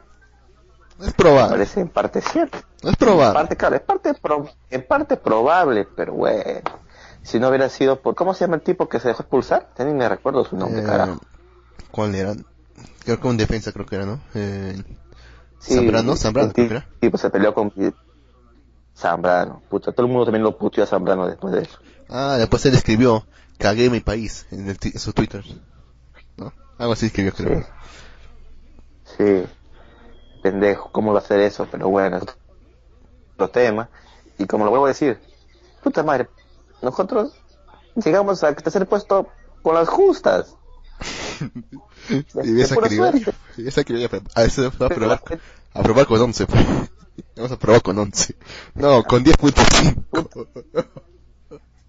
[1.00, 2.58] Es me probable, parece en parte cierto.
[2.58, 3.34] es En probable.
[3.34, 6.62] parte, claro, es parte pro- en parte probable, pero bueno,
[7.24, 9.70] si no hubiera sido por, ¿cómo se llama el tipo que se dejó expulsar?
[9.80, 11.20] Ni me recuerdo su nombre, Eh, carajo.
[11.92, 12.34] ¿Cuál era?
[13.04, 14.20] Creo que un defensa creo que era, ¿no?
[14.34, 14.76] Eh,
[15.60, 16.88] Sí, Zambrano, creo que era.
[17.00, 17.72] tipo se peleó con
[18.96, 19.62] Zambrano.
[19.70, 21.80] Puta, todo el mundo también lo puteó a Zambrano después de eso.
[22.10, 23.26] Ah, después él escribió,
[23.58, 25.44] cagué mi país, en, el, en su Twitter.
[26.38, 26.54] ¿No?
[26.78, 27.62] Algo así escribió, creo.
[27.62, 27.66] Sí.
[30.42, 31.68] Pendejo, ¿cómo va a hacer eso?
[31.72, 32.24] Pero bueno, es
[33.36, 33.90] otro tema.
[34.38, 35.20] Y como lo vuelvo a decir,
[35.84, 36.28] puta madre,
[36.82, 37.34] nosotros
[37.96, 39.28] llegamos al tercer puesto
[39.62, 40.56] con las justas.
[42.10, 45.22] Y esa esa escribió, a veces fue a probar,
[45.74, 46.66] a probar con 11, pues.
[47.36, 48.36] Vamos a probar con 11.
[48.76, 50.84] No, con 10.5.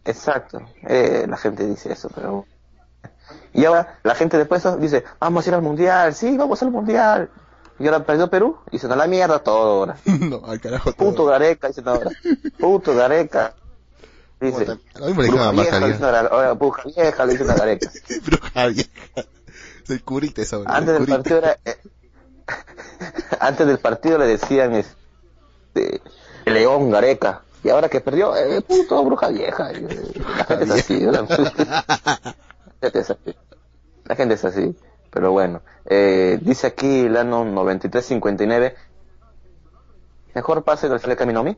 [0.04, 0.60] Exacto.
[0.82, 2.46] Eh, la gente dice eso, pero...
[3.52, 7.30] Y ahora la gente después dice, vamos a ir al mundial, sí, vamos al mundial.
[7.78, 9.96] Y ahora perdió Perú y se nos la mierda todo ahora.
[10.04, 11.10] no, al carajo todo.
[11.10, 12.10] Puto Gareca, dicen ahora.
[12.58, 13.54] Puto Gareca.
[14.40, 14.64] Dice.
[14.64, 17.32] Bueno, a mí me le dijeron a Bruja vieja, le dicen ahora, bruja vieja, le
[17.32, 17.90] dicen a Gareca.
[18.26, 19.28] Bruja vieja.
[19.86, 20.76] Soy curita esa hora.
[20.76, 21.76] Antes del partido era, eh,
[23.40, 26.00] antes del partido le decían este,
[26.44, 27.42] León Gareca.
[27.62, 29.70] Y ahora que perdió, eh, puto bruja vieja.
[29.72, 31.00] Eh, La gente es así,
[32.84, 33.36] gente es así.
[34.04, 34.76] La gente es así.
[35.10, 38.74] Pero bueno, eh, dice aquí el año 93-59,
[40.34, 41.56] mejor pase del final de Caminomi.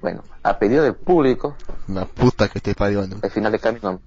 [0.00, 1.56] Bueno, a pedido del público,
[1.88, 3.16] La puta que te parió, ¿no?
[3.22, 3.98] el final de Caminomi.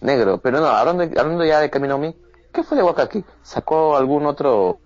[0.00, 2.14] Negro, pero no, hablando, hablando ya de Caminomi,
[2.52, 3.24] ¿qué fue de Wakaki?
[3.42, 4.78] ¿Sacó algún otro,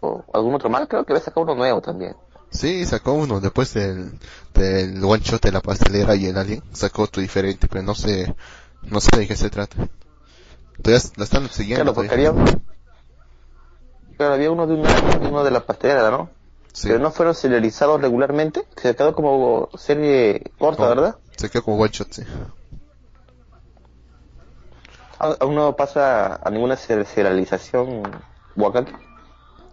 [0.00, 0.88] o algún otro mal?
[0.88, 2.16] Creo que había sacado uno nuevo también.
[2.50, 4.18] Sí, sacó uno después del,
[4.52, 6.62] del one shot de la pastelera y el alien.
[6.72, 8.34] Sacó otro diferente, pero no sé,
[8.82, 9.76] no sé de qué se trata.
[10.82, 11.92] Todavía la están siguiendo.
[11.94, 12.30] Claro, todavía.
[12.30, 12.54] había,
[14.16, 14.84] claro, había uno de un
[15.22, 16.30] y uno de la pastelera, ¿no?
[16.72, 16.88] Sí.
[16.88, 20.88] Pero no fueron serializados regularmente, se quedó como serie corta.
[20.88, 21.16] ¿verdad?
[21.36, 22.22] Se quedó como one shot, sí.
[25.18, 28.02] ¿A- ¿Aún no pasa a ninguna ser- serialización
[28.56, 28.92] Wakaki?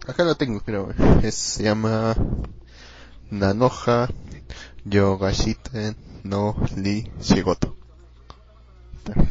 [0.06, 0.90] Acá lo tengo, creo.
[1.22, 2.14] Es, se llama
[3.30, 4.08] Nanoha
[4.84, 5.94] Yogashite
[6.24, 7.76] no Li Shigoto.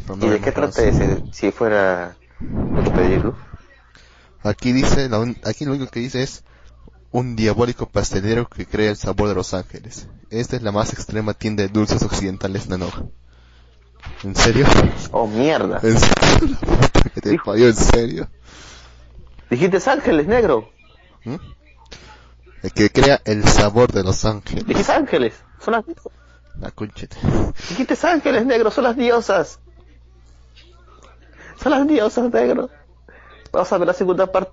[0.07, 3.36] Son ¿Y de qué trata ese, si fuera de pedirlo?
[4.43, 6.43] Aquí dice, la un- aquí lo único que dice es
[7.11, 10.07] un diabólico pastelero que crea el sabor de los ángeles.
[10.30, 13.03] Esta es la más extrema tienda de dulces occidentales Nanoha.
[14.24, 14.65] ¿En serio?
[15.11, 15.80] Oh, mierda.
[15.84, 16.57] ¿En serio?
[17.22, 18.30] Te falló, ¿en serio?
[19.49, 20.70] Dijiste ángeles, negro.
[21.26, 21.36] ¿Mm?
[22.61, 24.65] El que crea el sabor de los ángeles.
[24.65, 25.34] Dijiste ángeles.
[25.59, 25.84] Son las,
[26.60, 27.18] La conchete.
[27.70, 28.72] dijiste ángeles, negro.
[28.72, 29.60] Son las diosas.
[31.62, 32.70] Son las diosas, negro.
[33.52, 34.52] Vamos a ver la segunda parte.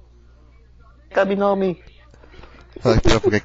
[1.10, 1.80] Kaminomi.
[2.84, 3.42] Ay, claro, porque...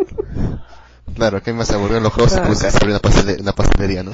[1.15, 2.75] Claro, que más se aburrió en los juegos y Ah, puse a ok.
[2.75, 4.11] abrir una, pastele- una pastelería, ¿no?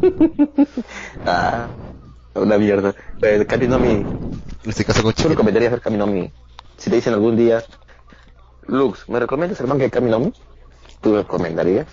[1.26, 1.68] Ah,
[2.34, 2.94] una mierda.
[3.22, 3.90] Eh, Kaminomi.
[3.90, 5.32] En este caso con ¿Tú chicken.
[5.32, 6.32] recomendarías ver Kaminomi?
[6.78, 7.62] Si te dicen algún día,
[8.66, 10.32] Lux, ¿me recomiendas el manga de Kaminomi?
[11.00, 11.86] ¿Tú recomendarías?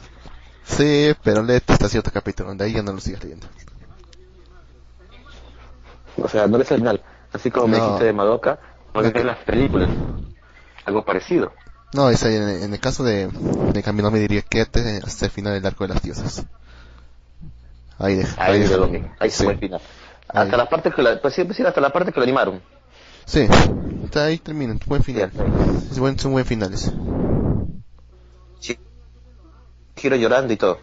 [0.66, 3.48] Sí, pero léete hasta cierto capítulo, de ahí ya no lo sigas leyendo.
[6.22, 7.02] O sea, no es el final.
[7.32, 7.84] Así como me No.
[7.86, 8.60] dijiste de Madoka,
[8.94, 9.08] no No.
[9.08, 9.90] es las películas.
[10.86, 11.54] Algo parecido.
[11.94, 15.32] No, es ahí, en, en el caso de, de Camino me diría quédate hasta el
[15.32, 16.46] final del arco de las diosas.
[18.00, 18.44] Ahí deja.
[18.44, 18.72] Ahí, deja.
[18.74, 19.10] de lo mismo.
[19.20, 19.44] Ahí se Sí.
[19.46, 19.82] fue el final.
[20.30, 20.44] Ahí.
[20.44, 22.62] Hasta la parte que la, pues sí, hasta la parte que lo animaron.
[23.26, 23.48] Sí,
[24.06, 25.32] hasta ahí termina, buen final.
[25.92, 26.92] Sí, buen, son buen finales.
[29.98, 30.80] Giro llorando y todo.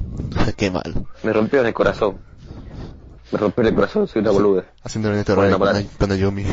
[0.56, 1.06] Qué mal.
[1.22, 2.18] Me rompió en el corazón.
[3.32, 4.64] Me rompió en el corazón, soy una boluda.
[4.82, 6.44] Haciendo el Bueno, con, con Ayumi.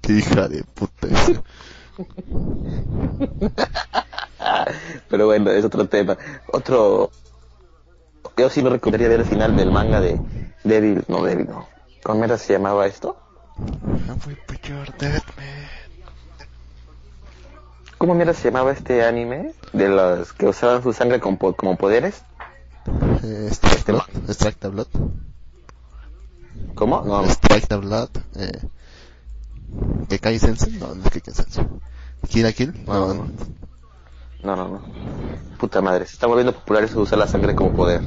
[0.00, 1.08] Qué hija de puta.
[5.08, 6.16] Pero bueno, es otro tema.
[6.52, 7.10] Otro...
[8.36, 10.18] Yo sí me recomendaría ver el final del manga de
[10.64, 11.68] Devil, no Devil, no.
[12.02, 13.16] ¿Cómo era se llamaba esto?
[14.06, 14.18] Man.
[18.00, 19.52] ¿Cómo mierda se llamaba este anime?
[19.74, 22.22] De los que usaban su sangre como, po- como poderes.
[23.22, 24.30] Eh, Strike Este Blood.
[24.30, 24.86] Strike the Blood.
[26.74, 27.02] ¿Cómo?
[27.02, 28.08] No, Strike the Blood.
[28.36, 28.58] Eh,
[30.08, 30.72] Kekai Sensei.
[30.78, 31.66] No, no es Kekai Sensei.
[32.26, 32.84] Kill Kill.
[32.86, 33.26] No, No, no.
[34.44, 34.80] no, no, no.
[35.58, 38.00] Puta madre, se está volviendo popular eso de usar la sangre como poder.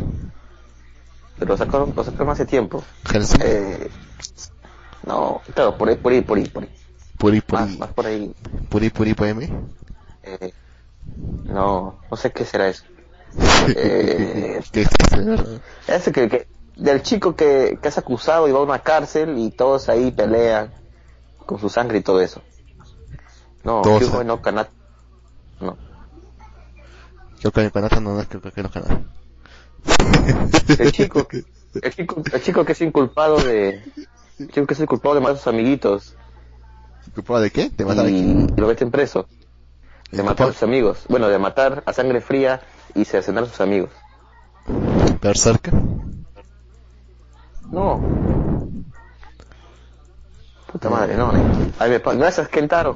[1.38, 2.84] Pero lo sacaron, lo sacaron hace tiempo.
[3.14, 3.42] Hellsing.
[3.44, 3.92] Eh,
[5.06, 6.70] no, claro, por ahí, por ahí, por ahí, por ahí.
[7.20, 7.78] Puri Más, Puri.
[7.78, 8.34] más por ahí.
[8.70, 9.16] Puri Puri.
[10.24, 10.54] Eh,
[11.46, 12.84] no, no sé qué será eso.
[13.76, 15.62] Eh, ¿Qué es eso?
[15.88, 19.52] Ese que, que del chico que, que es acusado y va a una cárcel y
[19.52, 20.74] todos ahí pelean
[21.46, 22.42] con su sangre y todo eso.
[23.64, 24.26] No, Todos.
[24.26, 24.72] No Kanata.
[25.62, 25.78] No.
[27.40, 29.02] Creo que Kanata no, creo que Kanata.
[30.78, 31.28] El chico,
[31.82, 33.82] el chico, el chico que es inculpado de,
[34.40, 36.16] el chico que es inculpado de matar a sus amiguitos
[37.14, 37.70] ¿Culpado de qué?
[37.70, 38.54] ¿De matar a y, quién?
[38.56, 39.28] y lo meten preso.
[40.16, 41.06] De matar a sus amigos.
[41.10, 42.62] Bueno, de matar a sangre fría
[42.94, 43.90] y cercenar a sus amigos.
[45.22, 45.74] Berserker.
[47.72, 48.00] No.
[50.72, 51.32] Puta madre, no.
[51.32, 51.72] no.
[51.80, 52.96] Ahí me Gracias, Kentaro.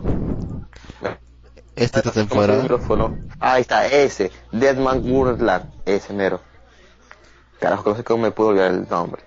[1.76, 2.61] Esta temporada.
[2.61, 3.18] micrófono.
[3.39, 4.32] Ahí está, ese.
[4.51, 5.72] Deadman Wonderland.
[5.86, 6.41] Ese mero.
[7.59, 9.24] Carajo, no sé cómo me puedo olvidar el nombre.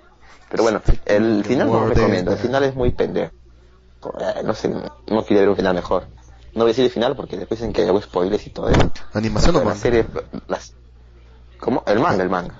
[0.48, 2.32] Pero bueno, el final no lo recomiendo.
[2.32, 3.32] El final es muy pendejo.
[4.20, 6.06] Eh, No sé, no quería ver un final mejor.
[6.54, 8.90] No voy a decir el final porque después dicen que hago spoilers y todo eso.
[9.14, 9.80] ¿Animación o la manga?
[9.80, 10.06] serie,
[10.48, 10.74] las,
[11.58, 11.82] ¿cómo?
[11.86, 12.54] El manga, el manga.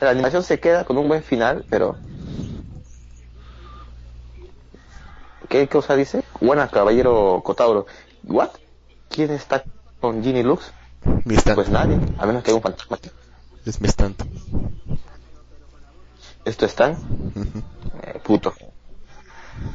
[0.00, 1.96] La animación se queda con un buen final, pero...
[5.48, 6.24] ¿Qué cosa dice?
[6.40, 7.86] Buena, caballero Cotauro.
[8.24, 8.50] ¿What?
[9.08, 9.64] ¿Quién está
[10.00, 10.72] con Ginny Lux?
[11.24, 11.56] Mi stand.
[11.56, 12.98] Pues nadie, a menos que haya un fantasma.
[13.64, 14.16] Es mi stand.
[16.44, 16.92] ¿Esto están?
[16.92, 17.62] Ujú.
[18.02, 18.54] Eh, puto.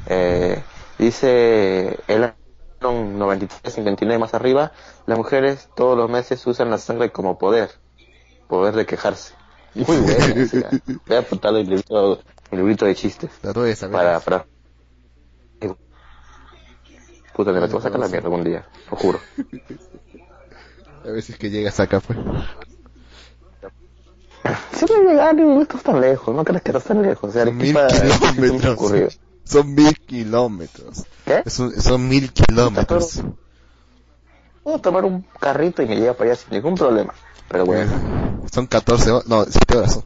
[0.08, 0.62] Eh,
[0.97, 2.34] dice el
[2.80, 4.71] 93-59 más arriba,
[5.05, 7.71] las mujeres todos los meses usan la sangre como poder.
[8.47, 9.34] Poder de quejarse.
[9.73, 10.43] Muy bueno.
[10.43, 10.69] o sea,
[11.05, 12.19] voy a apuntarle el librito,
[12.51, 13.32] el librito de chistes.
[13.41, 14.45] La tuve esa, Para, para...
[17.34, 19.19] Puta, me la te voy a sacar la mierda algún día, lo juro.
[21.05, 22.17] A ver si es que llegas acá, pues.
[24.73, 27.30] Siempre llegar, no estás tan lejos, no crees que estás tan lejos.
[27.30, 29.09] O sea, es ocurrido.
[29.48, 31.06] Son mil kilómetros.
[31.26, 31.43] ¿Qué?
[31.60, 33.22] Un- son mil kilómetros.
[34.64, 37.14] Puedo tomar un carrito y me lleva para allá sin ningún problema.
[37.48, 37.91] Pero bueno.
[38.52, 39.28] Son 14 horas.
[39.28, 40.04] No, 7 horas son.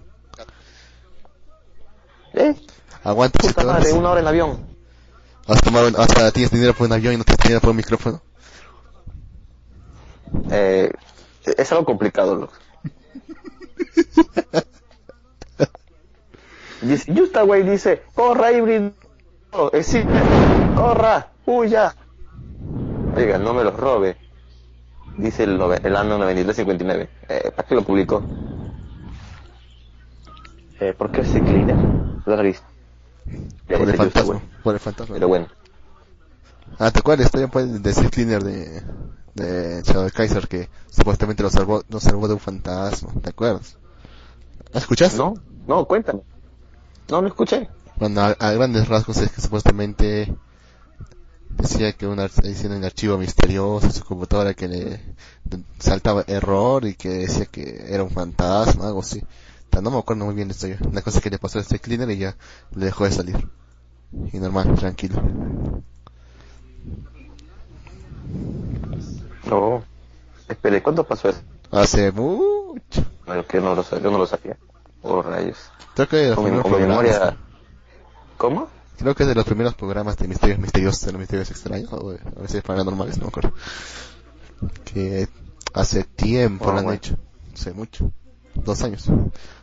[2.34, 2.56] ¿Eh?
[3.04, 3.92] Aguanta Puta 7 horas.
[3.94, 4.66] una hora en avión.
[5.48, 8.22] Has tomado, hasta tienes dinero por un avión y no tienes dinero por un micrófono.
[10.52, 10.92] Eh,
[11.58, 12.54] es algo complicado, loco.
[17.08, 18.92] Justa, güey, dice, corra, híbrido,
[19.74, 20.08] existe,
[20.76, 21.93] corra, huya.
[23.16, 24.16] Oiga, no me los robe.
[25.18, 27.10] Dice el, nove- el año 9359.
[27.28, 28.24] Eh, ¿Para qué lo publicó?
[30.80, 32.66] Eh, ¿Por qué se has visto.
[33.68, 34.41] Ya Por el fantasma.
[34.64, 35.16] Por el fantasma.
[35.16, 35.47] Pero bueno.
[36.80, 37.26] Ah, ¿te acuerdas?
[37.26, 38.82] Estoy pues, de ese cleaner de,
[39.36, 43.12] de Shadow Kaiser que supuestamente lo salvó, lo salvó de un fantasma.
[43.22, 43.78] ¿Te acuerdas?
[44.74, 45.16] ¿Escuchas?
[45.16, 45.34] No,
[45.68, 46.22] no, cuéntame.
[47.10, 47.70] No, no escuché.
[48.02, 50.34] Bueno, a, a grandes rasgos es que supuestamente
[51.52, 54.99] decía que una edición en archivo misterioso en su computadora que le
[55.78, 59.22] saltaba error y que decía que era un fantasma, algo así.
[59.80, 60.78] No me acuerdo muy bien de esto ya.
[60.84, 62.36] Una cosa que le pasó a este cleaner y ya
[62.74, 63.47] le dejó de salir.
[64.34, 65.22] Y normal, tranquilo.
[69.45, 69.84] No.
[70.49, 71.41] Espere, ¿cuándo pasó eso?
[71.70, 73.06] Hace mucho.
[73.47, 74.58] Que no lo sabía, yo no lo sabía.
[75.04, 75.58] Oh, rayos.
[75.93, 77.04] Creo que Con mi, primeros con mi programas.
[77.06, 77.38] memoria...
[78.42, 78.68] ¿Cómo?
[78.98, 82.10] Creo que es de los primeros programas de misterios misteriosos, de los misterios extraños, o
[82.10, 83.54] a veces paranormales, no me acuerdo.
[84.84, 85.28] Que
[85.76, 86.98] hace tiempo Ah, lo han bueno.
[86.98, 87.18] hecho.
[87.54, 88.12] Hace mucho.
[88.56, 89.06] Dos años.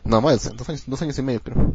[0.05, 1.73] No, más, dos años, dos años y medio creo.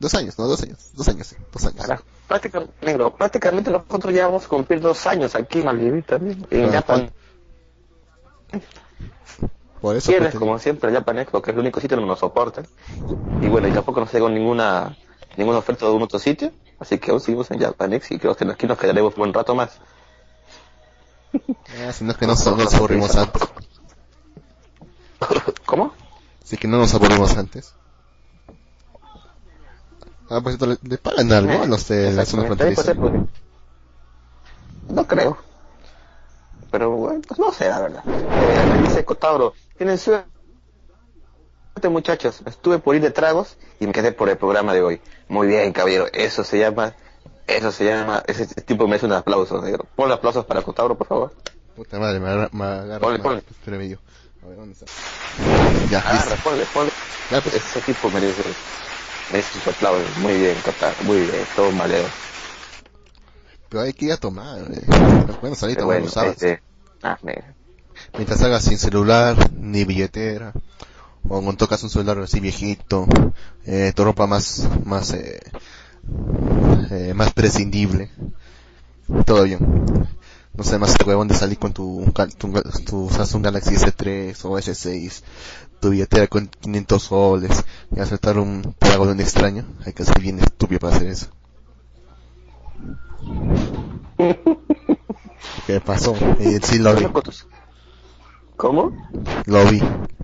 [0.00, 0.90] Dos años, no, dos años.
[0.94, 1.86] Dos años, sí, dos años.
[2.26, 6.72] Prácticamente, negro, prácticamente nosotros ya vamos a cumplir dos años aquí en Maldivita, en Ah,
[6.72, 7.10] Japan.
[9.82, 12.66] Por eso Quieres, como siempre, Japan Expo, que es el único sitio donde nos soportan.
[13.42, 14.96] Y bueno, y tampoco nos llegó ninguna
[15.38, 16.52] ninguna oferta de algún otro sitio.
[16.78, 19.32] Así que aún seguimos en Japan Expo y creo que aquí nos quedaremos un buen
[19.32, 19.78] rato más.
[21.80, 23.42] Ah, si no es que no, no nos aburrimos antes.
[25.64, 25.92] ¿Cómo?
[26.42, 27.74] Así que no nos aburrimos antes.
[30.30, 32.94] Ah, pues le, le pagan algo a los de la zona fronteriza.
[34.88, 35.38] No creo.
[36.70, 38.02] Pero bueno, pues no sé, la verdad.
[38.06, 40.37] Eh, me dice Cotauro, tienen suerte
[41.88, 42.40] muchachos.
[42.46, 45.00] Estuve por ir de tragos y me quedé por el programa de hoy.
[45.28, 46.06] Muy bien, caballero.
[46.12, 46.94] Eso se llama,
[47.46, 49.86] eso se llama, ese tipo me hace un aplauso, negro.
[49.94, 51.32] Ponle aplausos para Cotauro, por favor.
[51.76, 53.42] Puta madre, me agarra, me agarra Ponle, ponle.
[53.66, 54.00] medio.
[54.42, 54.86] A ver, ¿dónde está?
[55.88, 56.90] Ya, Agarra, ponle, ponle.
[57.30, 58.42] Ya, pues, Ese tipo merece,
[59.30, 60.02] merece su aplauso.
[60.18, 60.96] Muy bien, Cotauro.
[61.04, 62.04] Muy bien, todo maleo.
[63.68, 64.82] pero hay que ir a tomar, eh.
[64.88, 66.42] No podemos salir Pero tomando bueno, los sábados.
[66.42, 66.62] este,
[67.02, 67.18] ah,
[68.14, 70.52] Mientras salgas sin celular, ni billetera,
[71.28, 73.06] o con tocas un celular así viejito,
[73.66, 75.40] eh, tu ropa más, más, eh,
[76.90, 78.10] eh, más prescindible,
[79.26, 79.58] todo bien.
[80.54, 82.04] No sé, más huevón de salir con tu,
[82.36, 82.52] tu,
[82.84, 85.22] tu Samsung Galaxy S3 o S6,
[85.80, 87.64] tu billetera con 500 soles,
[87.94, 91.28] y aceptar un trago de un extraño, hay que ser bien estúpido para hacer eso.
[95.66, 96.16] ¿Qué pasó?
[96.62, 97.06] Sí lo vi.
[98.56, 98.90] ¿Cómo?
[99.46, 99.80] Lo vi,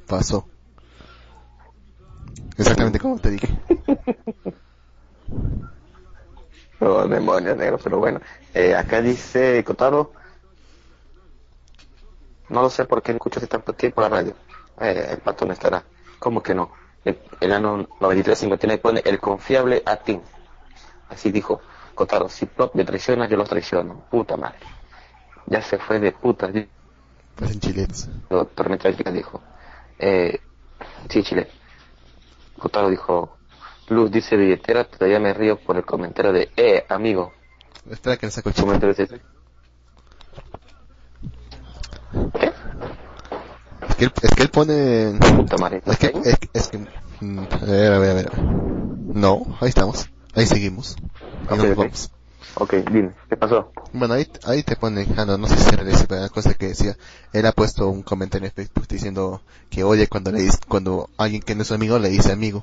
[0.08, 0.48] pasó.
[2.56, 3.48] Exactamente como te dije.
[6.80, 8.20] Oh, demonios negros, pero bueno.
[8.52, 10.12] Eh, acá dice Kotaro.
[12.48, 14.34] No lo sé por qué escuchas tanto tiempo la radio.
[14.80, 15.82] Eh, el pato no estará.
[16.18, 16.70] ¿Cómo que no?
[17.04, 20.20] El, el ano 9359 pone el confiable a ti.
[21.08, 21.60] Así dijo
[21.94, 22.28] Kotaro.
[22.28, 24.04] Si Plop me traiciona, yo los traiciono.
[24.10, 24.58] Puta madre.
[25.46, 26.50] Ya se fue de puta.
[27.36, 27.88] Pues en.
[28.28, 29.40] Digo, Tormenta dijo.
[29.98, 30.40] Eh,
[31.08, 31.48] sí, Chile.
[32.90, 33.36] Dijo.
[33.88, 37.34] Luz dice billetera, todavía me río por el comentario de, eh, amigo.
[37.90, 38.54] Espera que le saco el.
[38.54, 39.20] Comentario ese.
[42.40, 42.52] ¿Qué?
[43.88, 45.18] Es que él, es que él pone...
[45.36, 45.82] Puta madre.
[45.84, 46.78] Es que, es, que- es que...
[47.20, 48.32] mm, A ver, a ver, a ver.
[49.14, 50.08] No, ahí estamos.
[50.34, 50.96] Ahí seguimos.
[51.48, 51.76] Ahí Ok, nos ok.
[51.76, 52.10] vamos.
[52.56, 53.72] Ok, dime, ¿qué pasó?
[53.92, 55.84] Bueno, ahí, ahí te pone, ah, no, no sé si era
[56.20, 56.96] la cosa que decía,
[57.32, 59.40] él ha puesto un comentario en Facebook diciendo
[59.70, 62.62] que oye cuando le dice, cuando alguien que no es amigo le dice amigo.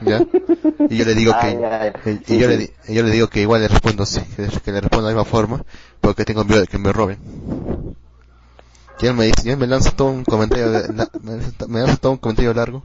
[0.00, 0.24] ¿Ya?
[0.88, 1.92] Y yo le digo que, Ay, ay,
[2.28, 2.58] y, yo, le, sí.
[2.58, 5.20] di- y yo le digo que igual le respondo sí, que, le respondo de la
[5.20, 5.64] misma forma,
[6.00, 7.18] porque tengo miedo de que me roben.
[8.98, 10.88] Y él me dice, y él me lanza todo un comentario, de-
[11.68, 12.82] me, lanza, todo un comentario largo,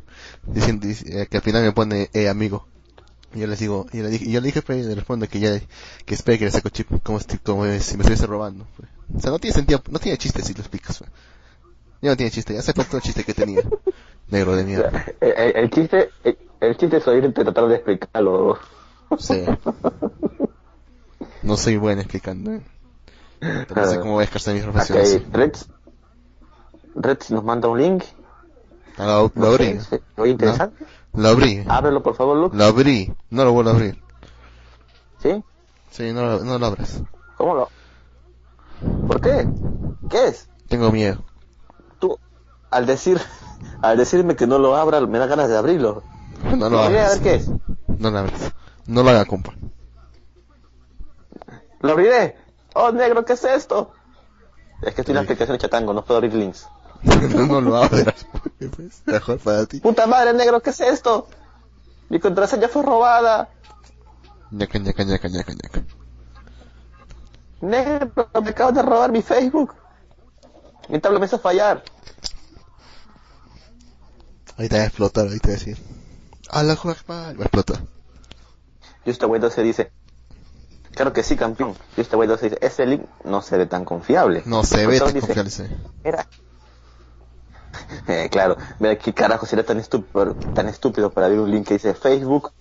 [0.53, 2.67] diciendo, eh, que al final me pone, eh, amigo.
[3.33, 5.57] Y yo les digo, yo le dije, yo le dije, pero le responde que ya,
[6.05, 8.65] que espere que le saco chip, como, si- como si me estuviese robando.
[8.75, 8.89] pues.
[9.15, 10.99] O sea, no tiene sentido, no tiene chiste si lo explicas.
[10.99, 11.09] pues.
[12.01, 13.61] Ya no tiene chiste, ya se todo el chiste que tenía.
[14.29, 15.05] Negro de mierda.
[15.19, 18.59] el, el- el chiste, el, el chiste es oírte tratar de explicarlo.
[19.17, 19.43] Sí.
[21.43, 22.53] No soy bueno explicando.
[22.53, 22.61] ¿eh?
[23.39, 25.13] Pero no sé cómo voy a ejercer mis profesiones.
[25.13, 25.67] hay Reds.
[26.95, 28.03] Reds nos manda un link.
[28.97, 30.85] Ah, Lo, No lo sé, se- oye, interesante.
[31.13, 31.63] Lo abrí.
[31.67, 32.55] Ábrelo, por favor, Luke.
[32.57, 33.13] Lo abrí.
[33.29, 34.01] No lo vuelvo a abrir.
[35.21, 35.43] ¿Sí?
[35.91, 37.01] Sí, no, lo- no lo abras.
[37.37, 37.69] ¿Cómo lo?
[39.07, 39.47] ¿Por qué?
[40.09, 40.47] ¿Qué es?
[40.67, 41.23] Tengo miedo.
[41.99, 42.17] Tú,
[42.69, 43.19] al decir,
[43.81, 46.03] al decirme que no lo abra, me da ganas de abrirlo.
[46.57, 47.21] No lo abriré a abras.
[47.21, 47.49] ver qué es.
[47.99, 48.51] No lo abras.
[48.87, 49.53] No lo haga, compa.
[51.81, 52.35] Lo abriré.
[52.73, 53.91] Oh, negro, ¿qué es esto?
[54.81, 56.67] Es que estoy en la aplicación de Chatango, no puedo abrir links.
[57.35, 58.25] no, no lo abras.
[58.75, 59.79] pues, Mejor para ti.
[59.79, 61.27] Puta madre, negro, ¿qué es esto?
[62.09, 63.49] Mi contraseña fue robada.
[64.51, 65.83] Ñaca, ñaca, ñaca, ñaca, ñaca.
[67.61, 68.11] Negro,
[68.43, 69.73] me acaban de robar mi Facebook.
[70.89, 71.83] Mi tablet me hizo fallar.
[74.57, 75.77] Ahorita va a explotar, ahorita va a decir.
[76.49, 77.79] A la Akbar, va a explotar.
[79.05, 79.91] Y este güey 12 dice,
[80.93, 81.75] claro que sí, campeón.
[81.95, 84.43] Y este güey 12 dice, ese link no se ve tan confiable.
[84.45, 85.63] No se ve tan dice, confiable, sí.
[86.03, 86.27] Era.
[88.07, 91.67] Eh, claro, ve qué carajo si era tan estúpido, tan estúpido para abrir un link
[91.67, 92.51] que dice Facebook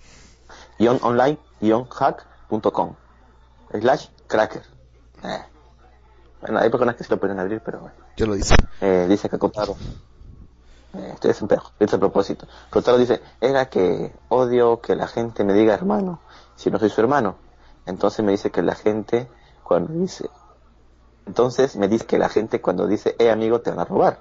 [0.89, 1.39] online
[1.91, 2.95] hack.com
[3.72, 4.62] slash cracker.
[5.24, 5.45] Eh.
[6.41, 7.95] Bueno, hay personas que se lo pueden abrir, pero bueno.
[8.16, 8.55] Yo lo hice.
[8.81, 9.76] Eh, dice que Kotaro.
[10.95, 12.47] Eh, estoy es un pejo, es a propósito.
[12.70, 16.20] Kotaro dice, era que odio que la gente me diga hermano,
[16.57, 17.37] si no soy su hermano.
[17.87, 19.28] Entonces me dice que la gente
[19.62, 20.28] cuando dice,
[21.26, 24.20] entonces me dice que la gente cuando dice, eh amigo, te van a robar.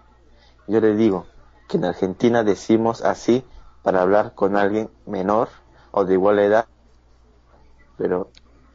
[0.70, 1.26] Yo le digo
[1.68, 3.44] que en Argentina decimos así
[3.84, 5.50] para hablar con alguien menor
[5.92, 6.68] o de igual edad,
[7.98, 8.30] pero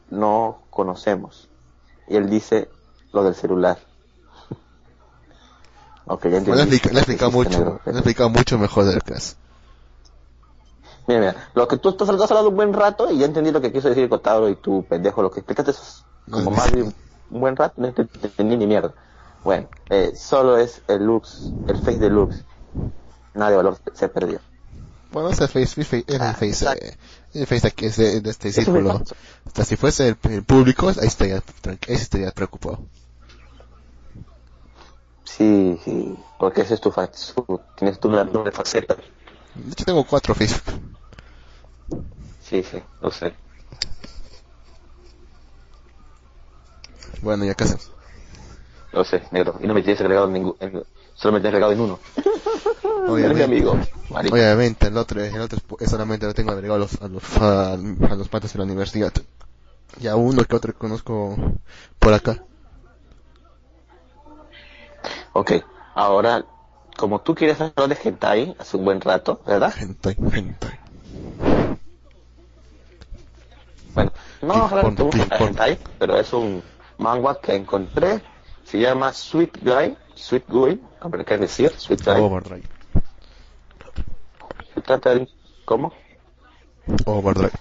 [0.09, 1.49] no conocemos.
[2.09, 2.69] Y él dice
[3.13, 3.77] lo del celular.
[6.07, 6.51] ok, ya entendí.
[6.51, 6.65] le he
[6.99, 9.35] explicado Existe mucho, le he explicado mucho mejor del caso.
[11.07, 13.61] Mira, mira, lo que tú estás has hablado un buen rato y ya entendí lo
[13.61, 16.57] que quiso decir Cotaro y tú, pendejo, lo que explicaste es como no.
[16.57, 16.93] más de un
[17.29, 18.93] buen rato, no ent- entendí ni mierda.
[19.45, 22.43] Bueno, eh, solo es el Lux, el face de Lux.
[23.35, 24.39] Nada de valor se perdió.
[25.11, 26.97] Bueno, ese face, el face, es Ah, el face, eh,
[27.35, 29.01] el face aquí es de, de este me círculo.
[29.45, 31.35] Hasta si fuese el, el público, ahí estaría,
[31.65, 32.79] ahí estaría preocupado.
[35.23, 38.95] Sí, sí, porque ese es tu fa- su- tienes tu doble faceta.
[38.95, 40.63] De hecho tengo cuatro Facebook.
[42.41, 43.33] Sí, sí, lo sé.
[47.21, 47.75] Bueno, ya casi.
[48.95, 49.55] Lo sé, negro.
[49.61, 50.55] Y no me tienes agregado en ningún,
[51.15, 51.99] solo me tienes agregado en uno.
[53.17, 53.77] Eres mi amigo.
[54.09, 54.35] marico.
[54.35, 57.37] Obviamente, el otro, el otro es pu- solamente lo tengo agregado a los, a los,
[57.41, 59.11] a, a los patas de la universidad.
[59.99, 61.35] Y a uno que otro que conozco
[61.99, 62.41] por acá.
[65.33, 65.51] Ok,
[65.93, 66.45] ahora,
[66.97, 69.73] como tú quieres hablar de hentai hace un buen rato, ¿verdad?
[69.77, 70.79] Hentai, hentai.
[73.93, 76.63] Bueno, no vamos a hablar de hentai, pero es un
[76.97, 78.21] manga que encontré.
[78.65, 80.81] Se llama Sweet Guy, Sweet Guy,
[81.23, 82.19] quieres decir, Sweet Guy.
[82.21, 82.63] Overdrive.
[84.73, 85.29] Se trata de...
[85.65, 85.93] ¿Cómo?
[87.05, 87.51] Overdrive.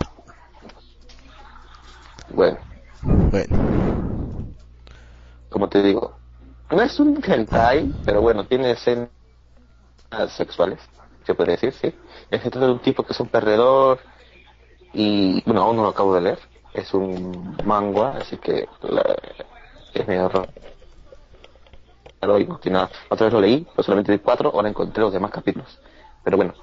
[2.30, 2.58] Bueno,
[3.30, 3.46] Bueno.
[5.50, 6.16] como te digo,
[6.70, 9.08] no es un hentai, pero bueno, tiene escenas
[10.28, 10.80] sexuales,
[11.24, 11.94] se puede decir, sí.
[12.30, 14.00] Es de un tipo que es un perdedor
[14.92, 16.38] y, bueno, aún no lo acabo de leer.
[16.72, 19.16] Es un manga, así que la-
[19.92, 20.48] es medio raro.
[22.26, 22.90] No tiene nada.
[23.10, 25.78] Otra vez lo leí, pero solamente de cuatro, ahora encontré los demás capítulos.
[26.22, 26.54] Pero bueno,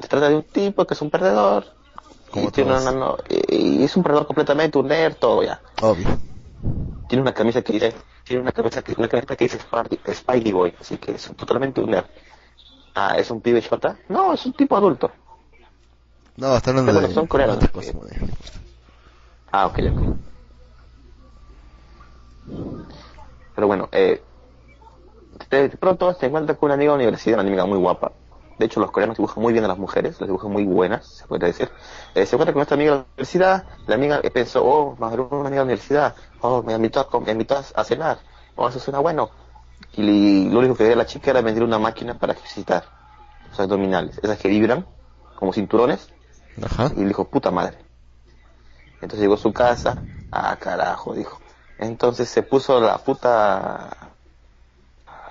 [0.00, 1.64] se trata de un tipo que es un perdedor.
[2.34, 2.82] Y, tiene todos.
[2.82, 6.06] una- no- y es un perdedor completamente, un nerd, todo ya Obvio.
[7.08, 7.94] tiene una camisa que dice
[8.24, 9.58] tiene una camisa que una camisa que dice
[10.14, 12.06] Spidey, Boy así que es totalmente un nerd
[12.94, 15.10] ah es un pibe chota no es un tipo adulto
[16.38, 17.58] No, está hablando de, son coreanos.
[19.52, 20.02] ah ok ok
[23.54, 24.22] pero bueno eh
[25.50, 28.12] de, pronto se encuentra con una amiga de la universidad una amiga muy guapa
[28.58, 31.26] de hecho los coreanos dibujan muy bien a las mujeres las dibujan muy buenas se
[31.26, 31.70] puede decir
[32.14, 35.48] Eh, se encuentra con esta amiga de la universidad la amiga pensó oh haber una
[35.48, 38.18] amiga de la universidad oh me invitó a, me invitó a, cenar
[38.56, 39.30] oh eso suena bueno
[39.94, 42.84] y lo único que quería la chica era vender una máquina para ejercitar
[43.50, 44.86] los abdominales, esas que vibran
[45.36, 46.08] como cinturones,
[46.62, 46.90] Ajá.
[46.96, 47.78] y le dijo, puta madre.
[48.94, 51.40] Entonces llegó a su casa, ah carajo, dijo.
[51.78, 54.11] Entonces se puso la puta,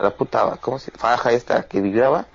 [0.02, 2.28] la puta, ¿cómo se faja esta que vibraba,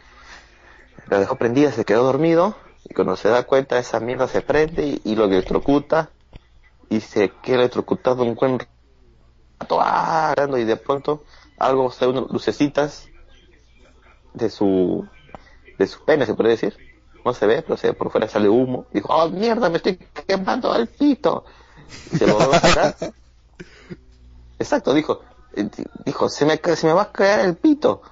[1.09, 4.87] la dejó prendida, se quedó dormido, y cuando se da cuenta esa mierda se prende
[4.87, 6.11] y, y lo electrocuta,
[6.89, 8.59] y se queda electrocutado un buen
[9.59, 11.25] rato, ah, y de pronto
[11.59, 13.09] algo, sale unas lucecitas
[14.35, 15.07] de su,
[15.79, 16.77] de su pene, se puede decir.
[17.25, 18.87] No se ve, pero se ve por fuera sale humo.
[18.93, 19.97] Dijo, oh mierda, me estoy
[20.27, 21.45] quemando al pito.
[22.13, 22.97] Y se lo va a sacar.
[24.59, 25.23] Exacto, dijo,
[26.05, 28.03] dijo, se me, va a caer el pito.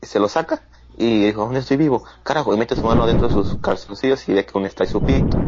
[0.00, 0.62] Y se lo saca
[0.96, 2.04] y dijo, ¿dónde estoy vivo?
[2.22, 5.02] Carajo, y mete su mano dentro de sus calzoncillos y ve que aún está su
[5.02, 5.38] pito.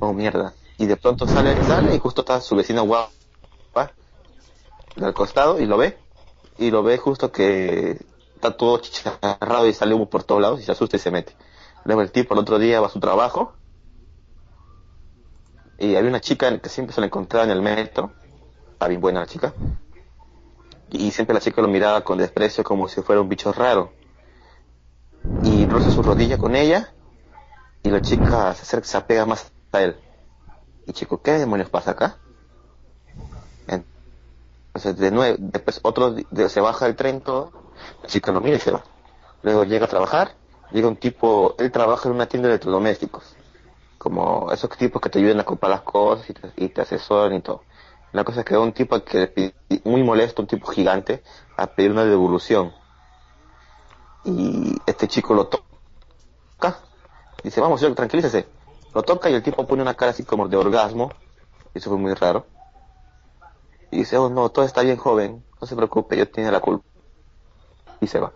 [0.00, 0.54] Oh mierda.
[0.78, 3.92] Y de pronto sale, sale y justo está su vecina guapa
[5.00, 5.98] al costado y lo ve.
[6.58, 7.98] Y lo ve justo que
[8.34, 11.34] está todo chicharrado y sale humo por todos lados y se asusta y se mete.
[11.84, 13.54] Luego el tipo el otro día va a su trabajo
[15.78, 18.12] y había una chica que siempre se la encontraba en el metro.
[18.72, 19.54] Está bien buena la chica.
[20.90, 23.92] Y siempre la chica lo miraba con desprecio como si fuera un bicho raro.
[25.42, 26.92] Y roza su rodilla con ella
[27.82, 29.96] y la chica se acerca, se apega más a él.
[30.86, 32.18] Y chico, ¿qué demonios pasa acá?
[33.66, 36.14] Entonces, de nuevo, después otro
[36.48, 37.52] se baja del tren todo,
[38.02, 38.84] la chica lo mira y se va.
[39.42, 40.34] Luego llega a trabajar
[40.70, 43.36] llega un tipo, él trabaja en una tienda de electrodomésticos,
[43.96, 47.34] como esos tipos que te ayudan a comprar las cosas y te, y te asesoran
[47.34, 47.62] y todo.
[48.12, 49.32] La cosa es que un tipo que
[49.68, 51.22] le muy molesto, un tipo gigante,
[51.56, 52.72] a pedir una devolución.
[54.24, 56.78] Y este chico lo toca,
[57.42, 58.48] dice, vamos, señor, tranquilícese.
[58.94, 61.12] Lo toca y el tipo pone una cara así como de orgasmo,
[61.74, 62.46] eso fue muy raro.
[63.90, 66.84] Y dice, oh no, todo está bien joven, no se preocupe, yo tengo la culpa.
[68.00, 68.32] Y se va.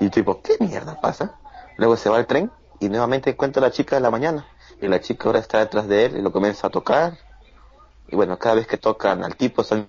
[0.00, 1.38] Y el tipo, ¿qué mierda pasa?
[1.76, 4.46] Luego se va al tren y nuevamente encuentra a la chica de la mañana.
[4.80, 7.18] Y la chica ahora está detrás de él y lo comienza a tocar.
[8.08, 9.88] Y bueno, cada vez que tocan al tipo son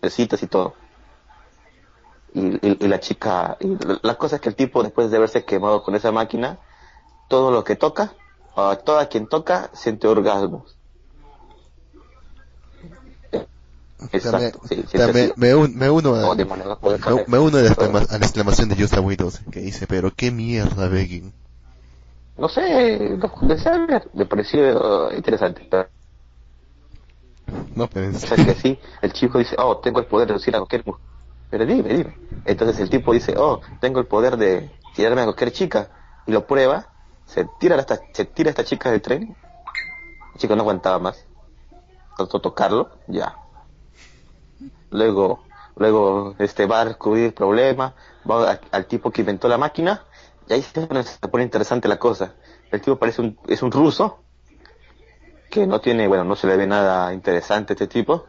[0.00, 0.74] besitas y todo.
[2.34, 5.44] Y, y- y la chica, y la- cosa es que el tipo después de haberse
[5.44, 6.58] quemado con esa máquina,
[7.28, 8.14] todo lo que toca,
[8.56, 10.76] a toda quien toca, siente orgasmos.
[14.12, 14.82] Exacto, sí,
[15.12, 15.32] me, sí.
[15.36, 16.44] me, un- me uno a, Oh, me,
[16.98, 17.28] caer.
[17.28, 20.30] me uno a la, exclama- a la exclamación de Yusa Widows que dice, pero qué
[20.30, 21.32] mierda, Begging.
[22.36, 23.30] No sé, lo
[23.86, 25.66] ver, me pareció interesante.
[25.70, 25.88] Pero,
[27.74, 30.54] No, en o sea que sí, el chico dice, oh, tengo el poder de reducir
[30.54, 31.02] a cualquier mujer.
[31.50, 32.16] Pero dime, dime.
[32.44, 35.90] Entonces el tipo dice, oh, tengo el poder de tirarme a cualquier chica.
[36.26, 36.86] Y lo prueba,
[37.26, 39.36] se tira se tira a esta chica del tren.
[40.34, 41.26] El chico no aguantaba más.
[42.18, 43.36] De tocarlo, ya.
[44.90, 45.44] Luego,
[45.76, 47.94] luego este va a descubrir el problema,
[48.30, 50.04] va al tipo que inventó la máquina,
[50.48, 52.34] y ahí se pone, se pone interesante la cosa.
[52.70, 54.20] El tipo parece un, es un ruso,
[55.52, 58.24] que no tiene, bueno, no se le ve nada interesante a este tipo.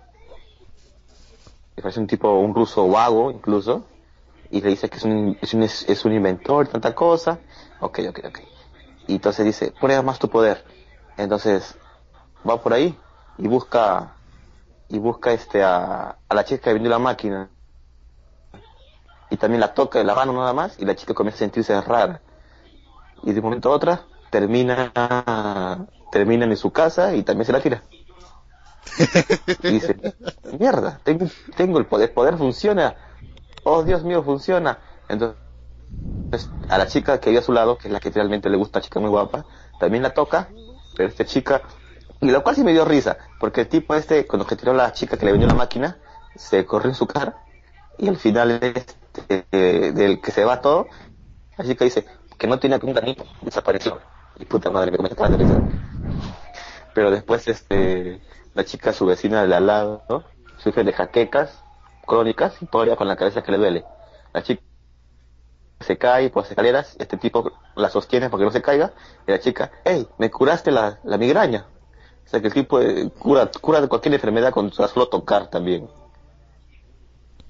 [1.78, 3.86] Me parece un tipo, un ruso vago incluso,
[4.51, 7.39] y le dice que es un, es un, inventor, tanta cosa.
[7.80, 8.39] Ok, ok, ok.
[9.07, 10.65] Y entonces dice, prueba más tu poder.
[11.15, 11.78] Entonces,
[12.47, 12.99] va por ahí
[13.38, 14.15] y busca,
[14.89, 17.49] y busca este a, a la chica que vendió la máquina.
[19.30, 21.80] Y también la toca de la mano nada más, y la chica comienza a sentirse
[21.80, 22.21] rara.
[23.24, 23.99] Y de un momento a otro
[24.30, 24.91] termina,
[26.14, 27.82] terminan en su casa y también se la tira.
[29.64, 29.97] Y dice,
[30.59, 31.26] mierda, tengo,
[31.57, 32.95] tengo el poder, poder funciona.
[33.64, 34.78] Oh, Dios mío, funciona.
[35.09, 38.57] Entonces, a la chica que vive a su lado, que es la que realmente le
[38.57, 39.45] gusta, chica muy guapa,
[39.80, 40.49] también la toca,
[40.95, 41.64] pero esta chica,
[42.22, 44.76] y lo cual sí me dio risa, porque el tipo este, cuando que tiró a
[44.76, 45.97] la chica que le vendió la máquina,
[46.36, 47.43] se corrió en su cara,
[47.97, 50.88] y al final este, eh, del que se va todo,
[51.57, 52.05] la chica dice
[52.38, 53.99] que no que un ganito, desapareció.
[54.38, 55.61] Y puta madre, me comenté de risa.
[56.93, 58.21] Pero después, este,
[58.53, 60.23] la chica, su vecina de al lado, ¿no?
[60.57, 61.61] sufre de jaquecas
[62.05, 63.85] crónicas y todavía con la cabeza que le duele.
[64.33, 64.61] La chica
[65.79, 68.93] se cae por las escaleras, este tipo la sostiene porque no se caiga,
[69.27, 71.65] y la chica, hey, me curaste la, la migraña.
[72.25, 75.89] O sea que el tipo eh, cura, cura de cualquier enfermedad con solo tocar también.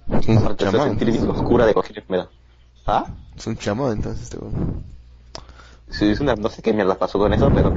[0.10, 0.90] Es un Aparte chamán.
[0.90, 2.30] sentir bien, cura de cualquier enfermedad.
[2.86, 3.06] ¿Ah?
[3.36, 4.38] Es un chamán, entonces, este.
[5.90, 7.72] Sí, es una, no sé qué mierda pasó con eso, pero,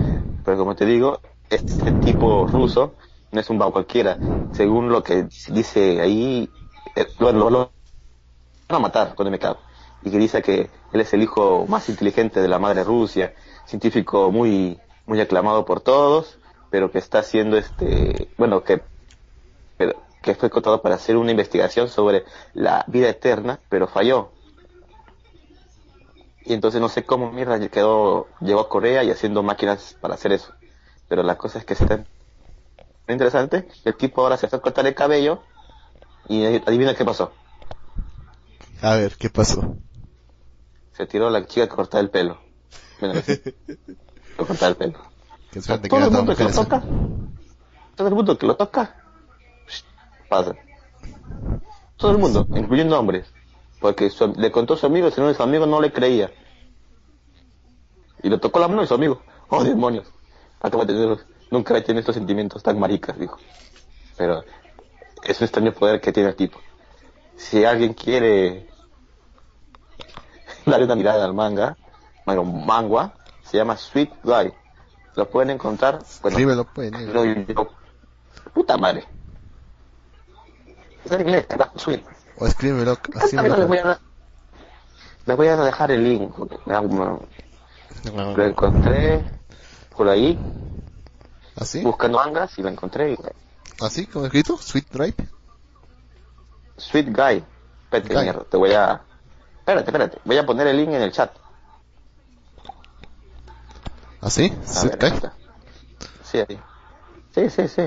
[0.45, 1.21] pero como te digo,
[1.51, 2.95] este tipo ruso
[3.33, 4.21] no es un vago cualquiera.
[4.53, 6.51] Según lo que dice ahí,
[6.95, 7.71] eh, lo, van
[8.69, 9.59] a matar cuando me cago.
[10.03, 13.35] Y que dice que él es el hijo más inteligente de la madre Rusia,
[13.67, 16.39] científico muy, muy aclamado por todos,
[16.71, 18.83] pero que está haciendo este, bueno, que,
[19.77, 22.25] pero, que fue contratado para hacer una investigación sobre
[22.55, 24.33] la vida eterna, pero falló
[26.47, 30.33] y entonces no sé cómo mierda quedó, llegó a Corea y haciendo máquinas para hacer
[30.33, 30.55] eso.
[31.09, 32.05] Pero la cosa es que está
[33.09, 33.69] interesante.
[33.85, 35.43] El tipo ahora se fue a cortar el cabello
[36.29, 37.33] y adivina qué pasó.
[38.83, 39.77] A ver, ¿qué pasó?
[40.93, 42.39] Se tiró la chica que cortaba el pelo.
[43.01, 43.41] Bueno, que
[44.37, 44.99] cortaba el pelo.
[45.51, 46.85] Qué suerte Todo el mundo que lo toca,
[47.95, 48.97] todo el mundo que lo toca,
[50.29, 50.55] pasa.
[51.97, 53.33] Todo el mundo, incluyendo hombres.
[53.81, 56.31] Porque su- le contó a su amigo, si no su amigo no le creía.
[58.23, 59.23] Y le tocó la mano de su amigo.
[59.49, 60.13] Oh, demonios.
[60.61, 61.19] Acabo de tener,
[61.51, 63.39] nunca he tenido estos sentimientos tan maricas, dijo.
[64.17, 64.45] Pero
[65.23, 66.61] es un extraño poder que tiene el tipo.
[67.37, 68.67] Si alguien quiere
[70.67, 71.77] darle una mirada al manga,
[72.25, 74.53] bueno, mangua, se llama Sweet Guy.
[75.15, 77.25] Lo pueden encontrar, bueno, Escríbelo, pues, negro.
[77.25, 77.69] lo yo-
[78.53, 79.05] puta madre.
[81.05, 81.47] Es en inglés,
[81.77, 82.05] Sweet.
[82.39, 83.99] O escríbelo, así me les voy a
[85.25, 86.37] les voy a dejar el link.
[86.67, 89.25] me me- Lo encontré
[89.97, 90.39] por ahí,
[91.57, 91.83] ¿Así?
[91.83, 93.13] buscando mangas y lo encontré.
[93.13, 93.19] y-
[93.81, 94.07] ¿Así?
[94.07, 94.57] ¿Como escrito?
[94.59, 95.15] ¿Sweet Drive?
[96.79, 97.45] Sweet Guy.
[97.85, 98.25] Espérate, Guy.
[98.25, 99.01] mierda, te voy a...
[99.59, 100.19] Espérate, espérate.
[100.25, 101.35] Voy a poner el link en el chat.
[104.21, 104.53] ¿Así?
[104.77, 105.11] A ¿Sweet ver, Guy?
[105.11, 105.33] está.
[106.25, 106.61] Sí, ahí.
[107.35, 107.83] Sí, sí, sí.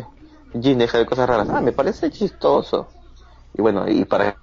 [0.62, 1.50] Jin deja de cosas raras.
[1.52, 2.88] Ah, me parece chistoso.
[3.54, 4.38] Y bueno, y para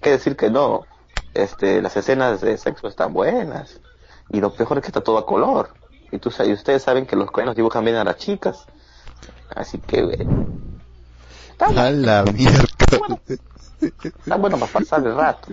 [0.00, 0.86] qué decir que no,
[1.34, 3.80] este, las escenas de sexo están buenas.
[4.30, 5.70] Y lo peor es que está todo a color.
[6.12, 8.66] Y, tú, y ustedes saben que los coreanos dibujan bien a las chicas.
[9.54, 10.26] Así que.
[11.50, 12.64] Está a la mierda.
[13.80, 15.52] Está bueno para pasar el rato.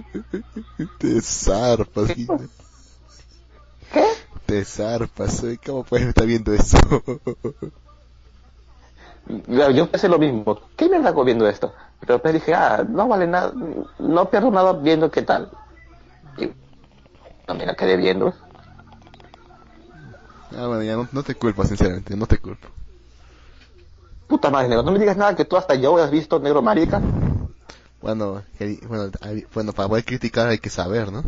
[0.97, 2.13] Te zarpas,
[3.91, 4.07] ¿Qué?
[4.45, 6.77] Te zarpas, ¿cómo puedes estar viendo eso?
[9.47, 11.73] Yo pensé lo mismo, ¿qué me hago viendo esto?
[11.99, 13.53] Pero después dije, ah, no vale nada,
[13.99, 15.49] no pierdo nada viendo qué tal.
[16.37, 16.49] Y
[17.47, 18.33] no quedé viendo.
[20.55, 22.67] Ah, bueno, ya no, te culpo, sinceramente, no te culpo.
[24.27, 27.01] Puta madre, negro, no me digas nada que tú hasta yo has visto, negro marica.
[28.01, 28.43] Bueno,
[28.87, 29.11] bueno,
[29.53, 31.23] bueno, para poder criticar hay que saber, ¿no?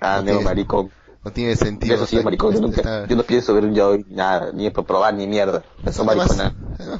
[0.00, 0.90] Ah, negro marico.
[1.24, 1.94] No tiene sentido.
[1.94, 5.14] Eso sí, maricón, yo, nunca, yo no pienso ver un yo nada, ni para probar
[5.14, 5.62] ni mierda.
[5.84, 6.52] Eso maricona.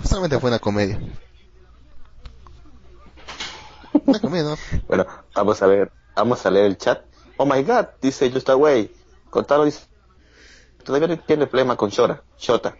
[0.04, 1.00] Solamente fue una comedia.
[4.06, 4.56] Una comedia, ¿no?
[4.88, 7.02] bueno, vamos a ver, vamos a leer el chat.
[7.36, 8.94] Oh my god, dice Just Away.
[9.30, 9.80] Contalo dice,
[10.82, 12.76] todavía no tiene problema con Shora, Shota.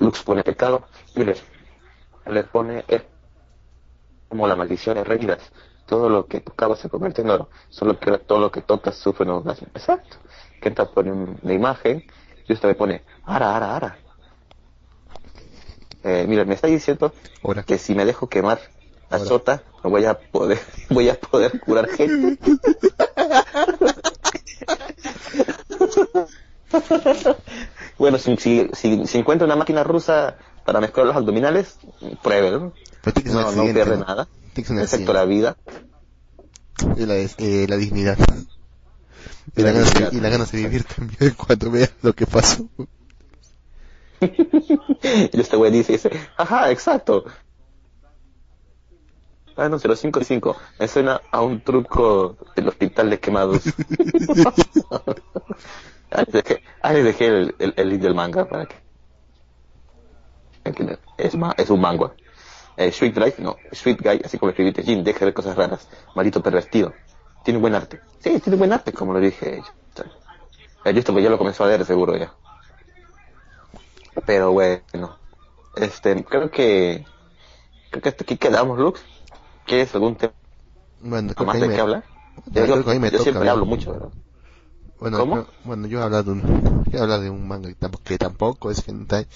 [0.00, 3.06] Lux pone pecado, y le pone eh,
[4.28, 5.38] como la maldición en realidad.
[5.86, 7.48] Todo lo que tocaba se convierte en oro.
[7.68, 10.16] Solo que todo lo que tocas sufre un Exacto.
[10.60, 12.04] Kenta pone una imagen
[12.48, 13.98] y usted me pone, ara, ara, ara.
[16.02, 17.12] Eh, mira, me está diciendo
[17.66, 18.60] que si me dejo quemar
[19.10, 22.38] la sota, no voy a poder, voy a poder curar gente.
[27.98, 31.76] bueno, si, si, si, encuentra una máquina rusa para mezclar los abdominales,
[32.22, 32.72] pruébelo.
[33.26, 35.56] No, no pierde nada, excepto la vida.
[36.96, 38.18] Y la, eh, la dignidad.
[39.56, 42.68] Y la, ganas de, y la ganas de vivir también cuando vea lo que pasó.
[44.20, 47.24] y este güey dice, dice, ajá, exacto.
[49.56, 50.56] Ah, no, 055.
[50.80, 53.62] Me suena a un truco del hospital de quemados.
[56.14, 58.76] Ahí dejé, ahí dejé el, el, el link del manga para que...
[61.18, 62.12] Es, es un manga.
[62.76, 65.88] Eh, Sweet Guy, no, Sweet Guy, así como escribiste Jin, deja de ver cosas raras.
[66.14, 66.92] Maldito pervertido
[67.44, 68.00] tiene buen arte.
[68.18, 69.62] Sí, tiene buen arte, como lo dije.
[70.84, 72.32] Yo esto pues ya lo comenzó a ver seguro ya.
[74.26, 75.18] Pero bueno,
[75.76, 77.06] este, creo que,
[77.90, 79.02] creo que hasta aquí quedamos, Lux.
[79.66, 80.32] ¿Quieres algún tema
[81.00, 82.04] bueno, más de qué hablar?
[82.46, 84.08] Yo, yo, yo siempre hablo mucho, ¿verdad?
[85.04, 85.46] Bueno, ¿Cómo?
[85.64, 88.70] bueno, yo he hablado de un, he hablado de un manga que tampoco, que tampoco
[88.70, 89.26] es hentai,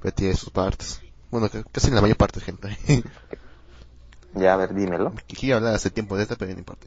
[0.00, 1.00] pero tiene sus partes.
[1.32, 2.78] Bueno, casi la mayor parte es hentai.
[4.34, 5.12] ya, a ver, dímelo.
[5.26, 6.86] Quería hablar hace tiempo de esta, pero no importa.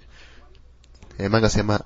[1.18, 1.84] El manga se llama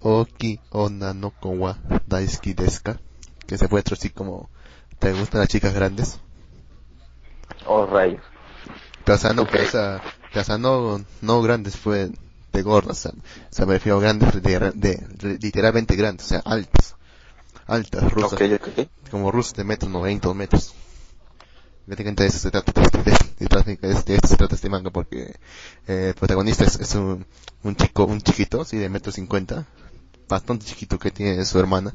[0.00, 1.78] Oki Onna no Kowa
[2.08, 2.98] Daisuki Deska,
[3.46, 4.50] que se puede traducir como
[4.98, 6.18] ¿Te gustan las chicas grandes?
[7.66, 8.24] Oh, rayos.
[9.04, 12.10] Pero, o sea, no, o sea, no, no grandes fue
[12.58, 13.12] de gordas, o
[13.50, 16.96] sea, me refiero a grandes de, literalmente grandes, o sea, altas,
[17.66, 18.38] altas, rusas,
[19.10, 20.74] como rusas de metro noventa metros.
[21.86, 25.34] Prácticamente de eso se trata, de, de, esto se trata este manga porque
[25.86, 27.26] eh, el protagonista es, un,
[27.62, 29.66] un, chico, un chiquito, sí, de metro cincuenta,
[30.26, 31.94] bastante chiquito que tiene su hermana,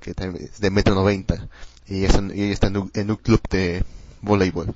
[0.00, 1.48] que es de metro noventa,
[1.86, 2.76] y, ella está en
[3.10, 3.84] un, club de
[4.20, 4.74] voleibol.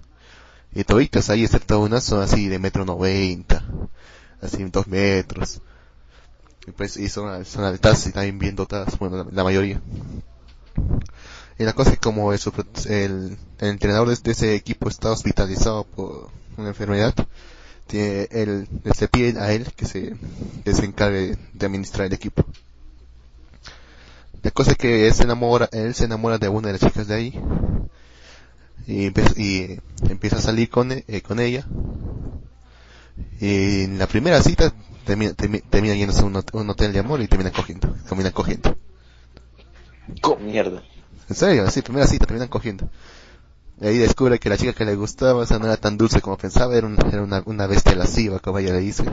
[0.75, 3.65] Y toditas ahí, excepto unas, son así de metro noventa,
[4.41, 5.61] así dos metros.
[6.67, 9.81] Y pues, y son, son altas y también bien dotadas, bueno, la mayoría.
[11.59, 17.15] Y la cosa es como el, entrenador de, ese equipo está hospitalizado por una enfermedad,
[17.87, 20.17] tiene el, se pide a él que se,
[20.65, 22.45] que encargue de administrar el equipo.
[24.43, 27.09] La cosa es que él se enamora, él se enamora de una de las chicas
[27.09, 27.41] de ahí
[28.87, 29.07] y,
[29.41, 31.67] y empieza a salir con, eh, con ella.
[33.41, 34.73] Y en la primera cita
[35.05, 38.77] termina, termina, yéndose a un, hotel de amor y termina cogiendo, termina cogiendo.
[40.21, 40.83] Con mierda.
[41.29, 42.89] En serio, sí, primera cita, terminan cogiendo.
[43.81, 46.21] Y ahí descubre que la chica que le gustaba, o sea, no era tan dulce
[46.21, 49.05] como pensaba, era, un- era una, una bestia lasciva, como ella le dice.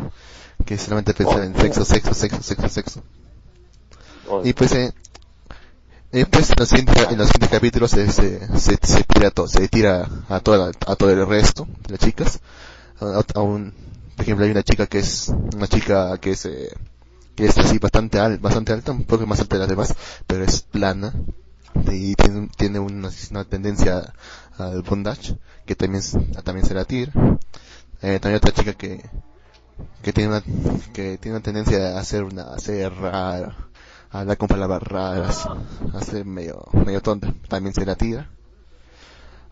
[0.66, 3.04] Que solamente pensaba en sexo, sexo, sexo, sexo, sexo.
[4.30, 4.94] Oh, Y pues, eh,
[6.14, 9.48] y pues en los siguientes, en los siguientes capítulos se, se, se, se tira todo,
[9.48, 12.40] se tira a toda, a todo el resto de las chicas.
[13.04, 13.74] A, a un,
[14.16, 16.70] por ejemplo, hay una chica que es, una chica que es, eh,
[17.36, 19.96] que es así bastante alta, bastante alta, un poco más alta de las demás,
[20.28, 21.14] pero es plana.
[21.92, 24.14] Y tiene, tiene una, una tendencia
[24.58, 26.04] al bondage, que también,
[26.44, 27.12] también se la tira.
[28.02, 29.04] Eh, también otra chica que,
[30.02, 30.42] que tiene una,
[30.94, 33.56] que tiene una tendencia a hacer una, a ser rara,
[34.12, 35.48] a hablar con palabras raras,
[35.94, 38.30] a ser medio, medio tonta, también se la tira.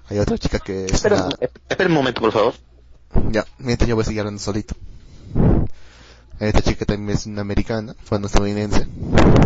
[0.10, 1.36] Hay otra chica que es Espera, una,
[1.70, 2.54] espera un momento, por favor.
[3.32, 4.76] Ya, mientras yo voy a seguir hablando solito.
[6.36, 8.88] Otra chica también es una americana, fue una estadounidense,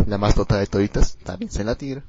[0.07, 2.03] la más dotada de toditas, también se la tira.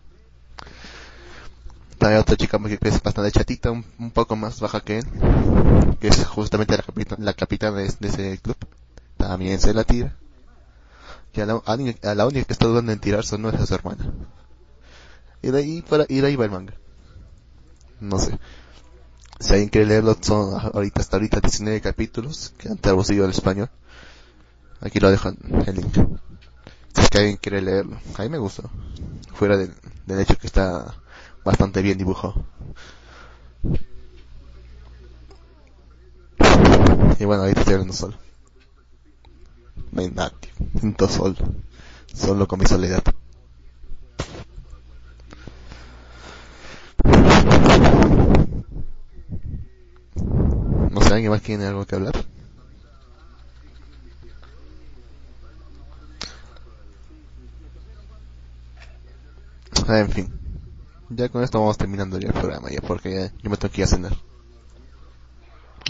[2.01, 5.07] Hay otra chica que es bastante chatita, un, poco más baja que él,
[5.99, 8.57] que es justamente la, capita- la capitana de, ese club,
[9.17, 10.15] también se la tira.
[11.35, 11.57] Y a la,
[12.27, 14.13] única que está dudando en tirarse no es su hermana.
[15.43, 16.75] Y de ahí para, y de ahí va el manga.
[18.01, 18.39] No sé.
[19.39, 23.68] Si alguien quiere leerlo, son ahorita hasta ahorita 19 capítulos que han traducido al español.
[24.80, 25.95] Aquí lo dejan el link.
[26.95, 27.99] Si es que alguien quiere leerlo.
[28.16, 28.70] A mí me gustó.
[29.34, 29.74] Fuera del,
[30.20, 30.95] hecho que está
[31.45, 32.47] bastante bien dibujado.
[37.18, 38.16] Y bueno, ahorita estoy hablando solo.
[39.93, 40.53] No hay nadie.
[40.80, 41.37] Siento solo.
[42.14, 43.03] Solo con mi soledad.
[50.97, 52.15] No sé, ¿alguien más tiene algo que hablar?
[59.87, 60.35] Ah, en fin.
[61.11, 63.83] Ya con esto vamos terminando ya el programa, ya, porque ya, yo me tengo que
[63.83, 64.13] ir a cenar.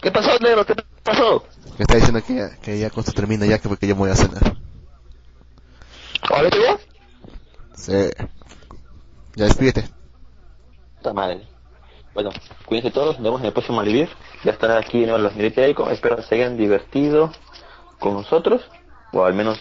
[0.03, 0.67] ¿Qué pasó, negro?
[0.67, 1.45] ¿Qué pasó?
[1.79, 4.01] Me está diciendo que ya, que ya con esto termina ya, que porque yo me
[4.01, 4.57] voy a cenar.
[6.23, 6.81] ¿Ahora te vas?
[7.77, 8.11] Sí.
[9.37, 9.89] Ya despídete.
[10.97, 11.56] Puta madre.
[12.17, 12.31] Bueno,
[12.64, 14.09] cuídense todos, nos vemos en el próximo Malivir.
[14.43, 15.91] Ya estará aquí la señorita Eiko.
[15.91, 17.31] Espero se hayan divertido
[17.99, 18.62] con nosotros,
[19.12, 19.59] o al menos...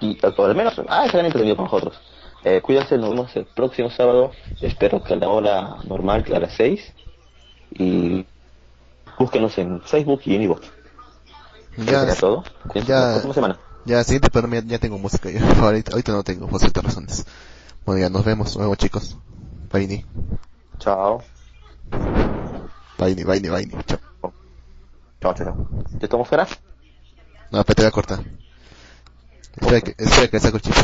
[0.00, 1.98] Y o al menos, ah, se hayan entretenido con nosotros.
[2.44, 4.32] Eh, cuídense, nos vemos el próximo sábado.
[4.60, 6.92] Espero que a la hora normal, a las 6.
[7.70, 8.26] Y
[9.18, 10.42] búsquenos en Facebook y en.
[10.42, 10.60] Eso
[11.78, 12.44] Ya, sería todo.
[12.68, 13.58] Cuídense ya- la próxima semana.
[13.86, 15.40] ya, siguiente programa ya, ya tengo música ya.
[15.62, 17.24] Ahorita, ahorita no tengo, por ciertas razones.
[17.84, 19.16] Bueno, ya nos vemos, nos vemos chicos.
[19.72, 20.04] Bye,
[20.78, 21.22] Chao.
[22.98, 23.98] bye, bye, bye, chao.
[25.20, 25.56] Chao, chao.
[25.98, 26.46] ¿Te estamos fuera?
[27.50, 28.20] No, pero te voy a cortar.
[29.56, 30.74] Espera que, espera que saco el chip.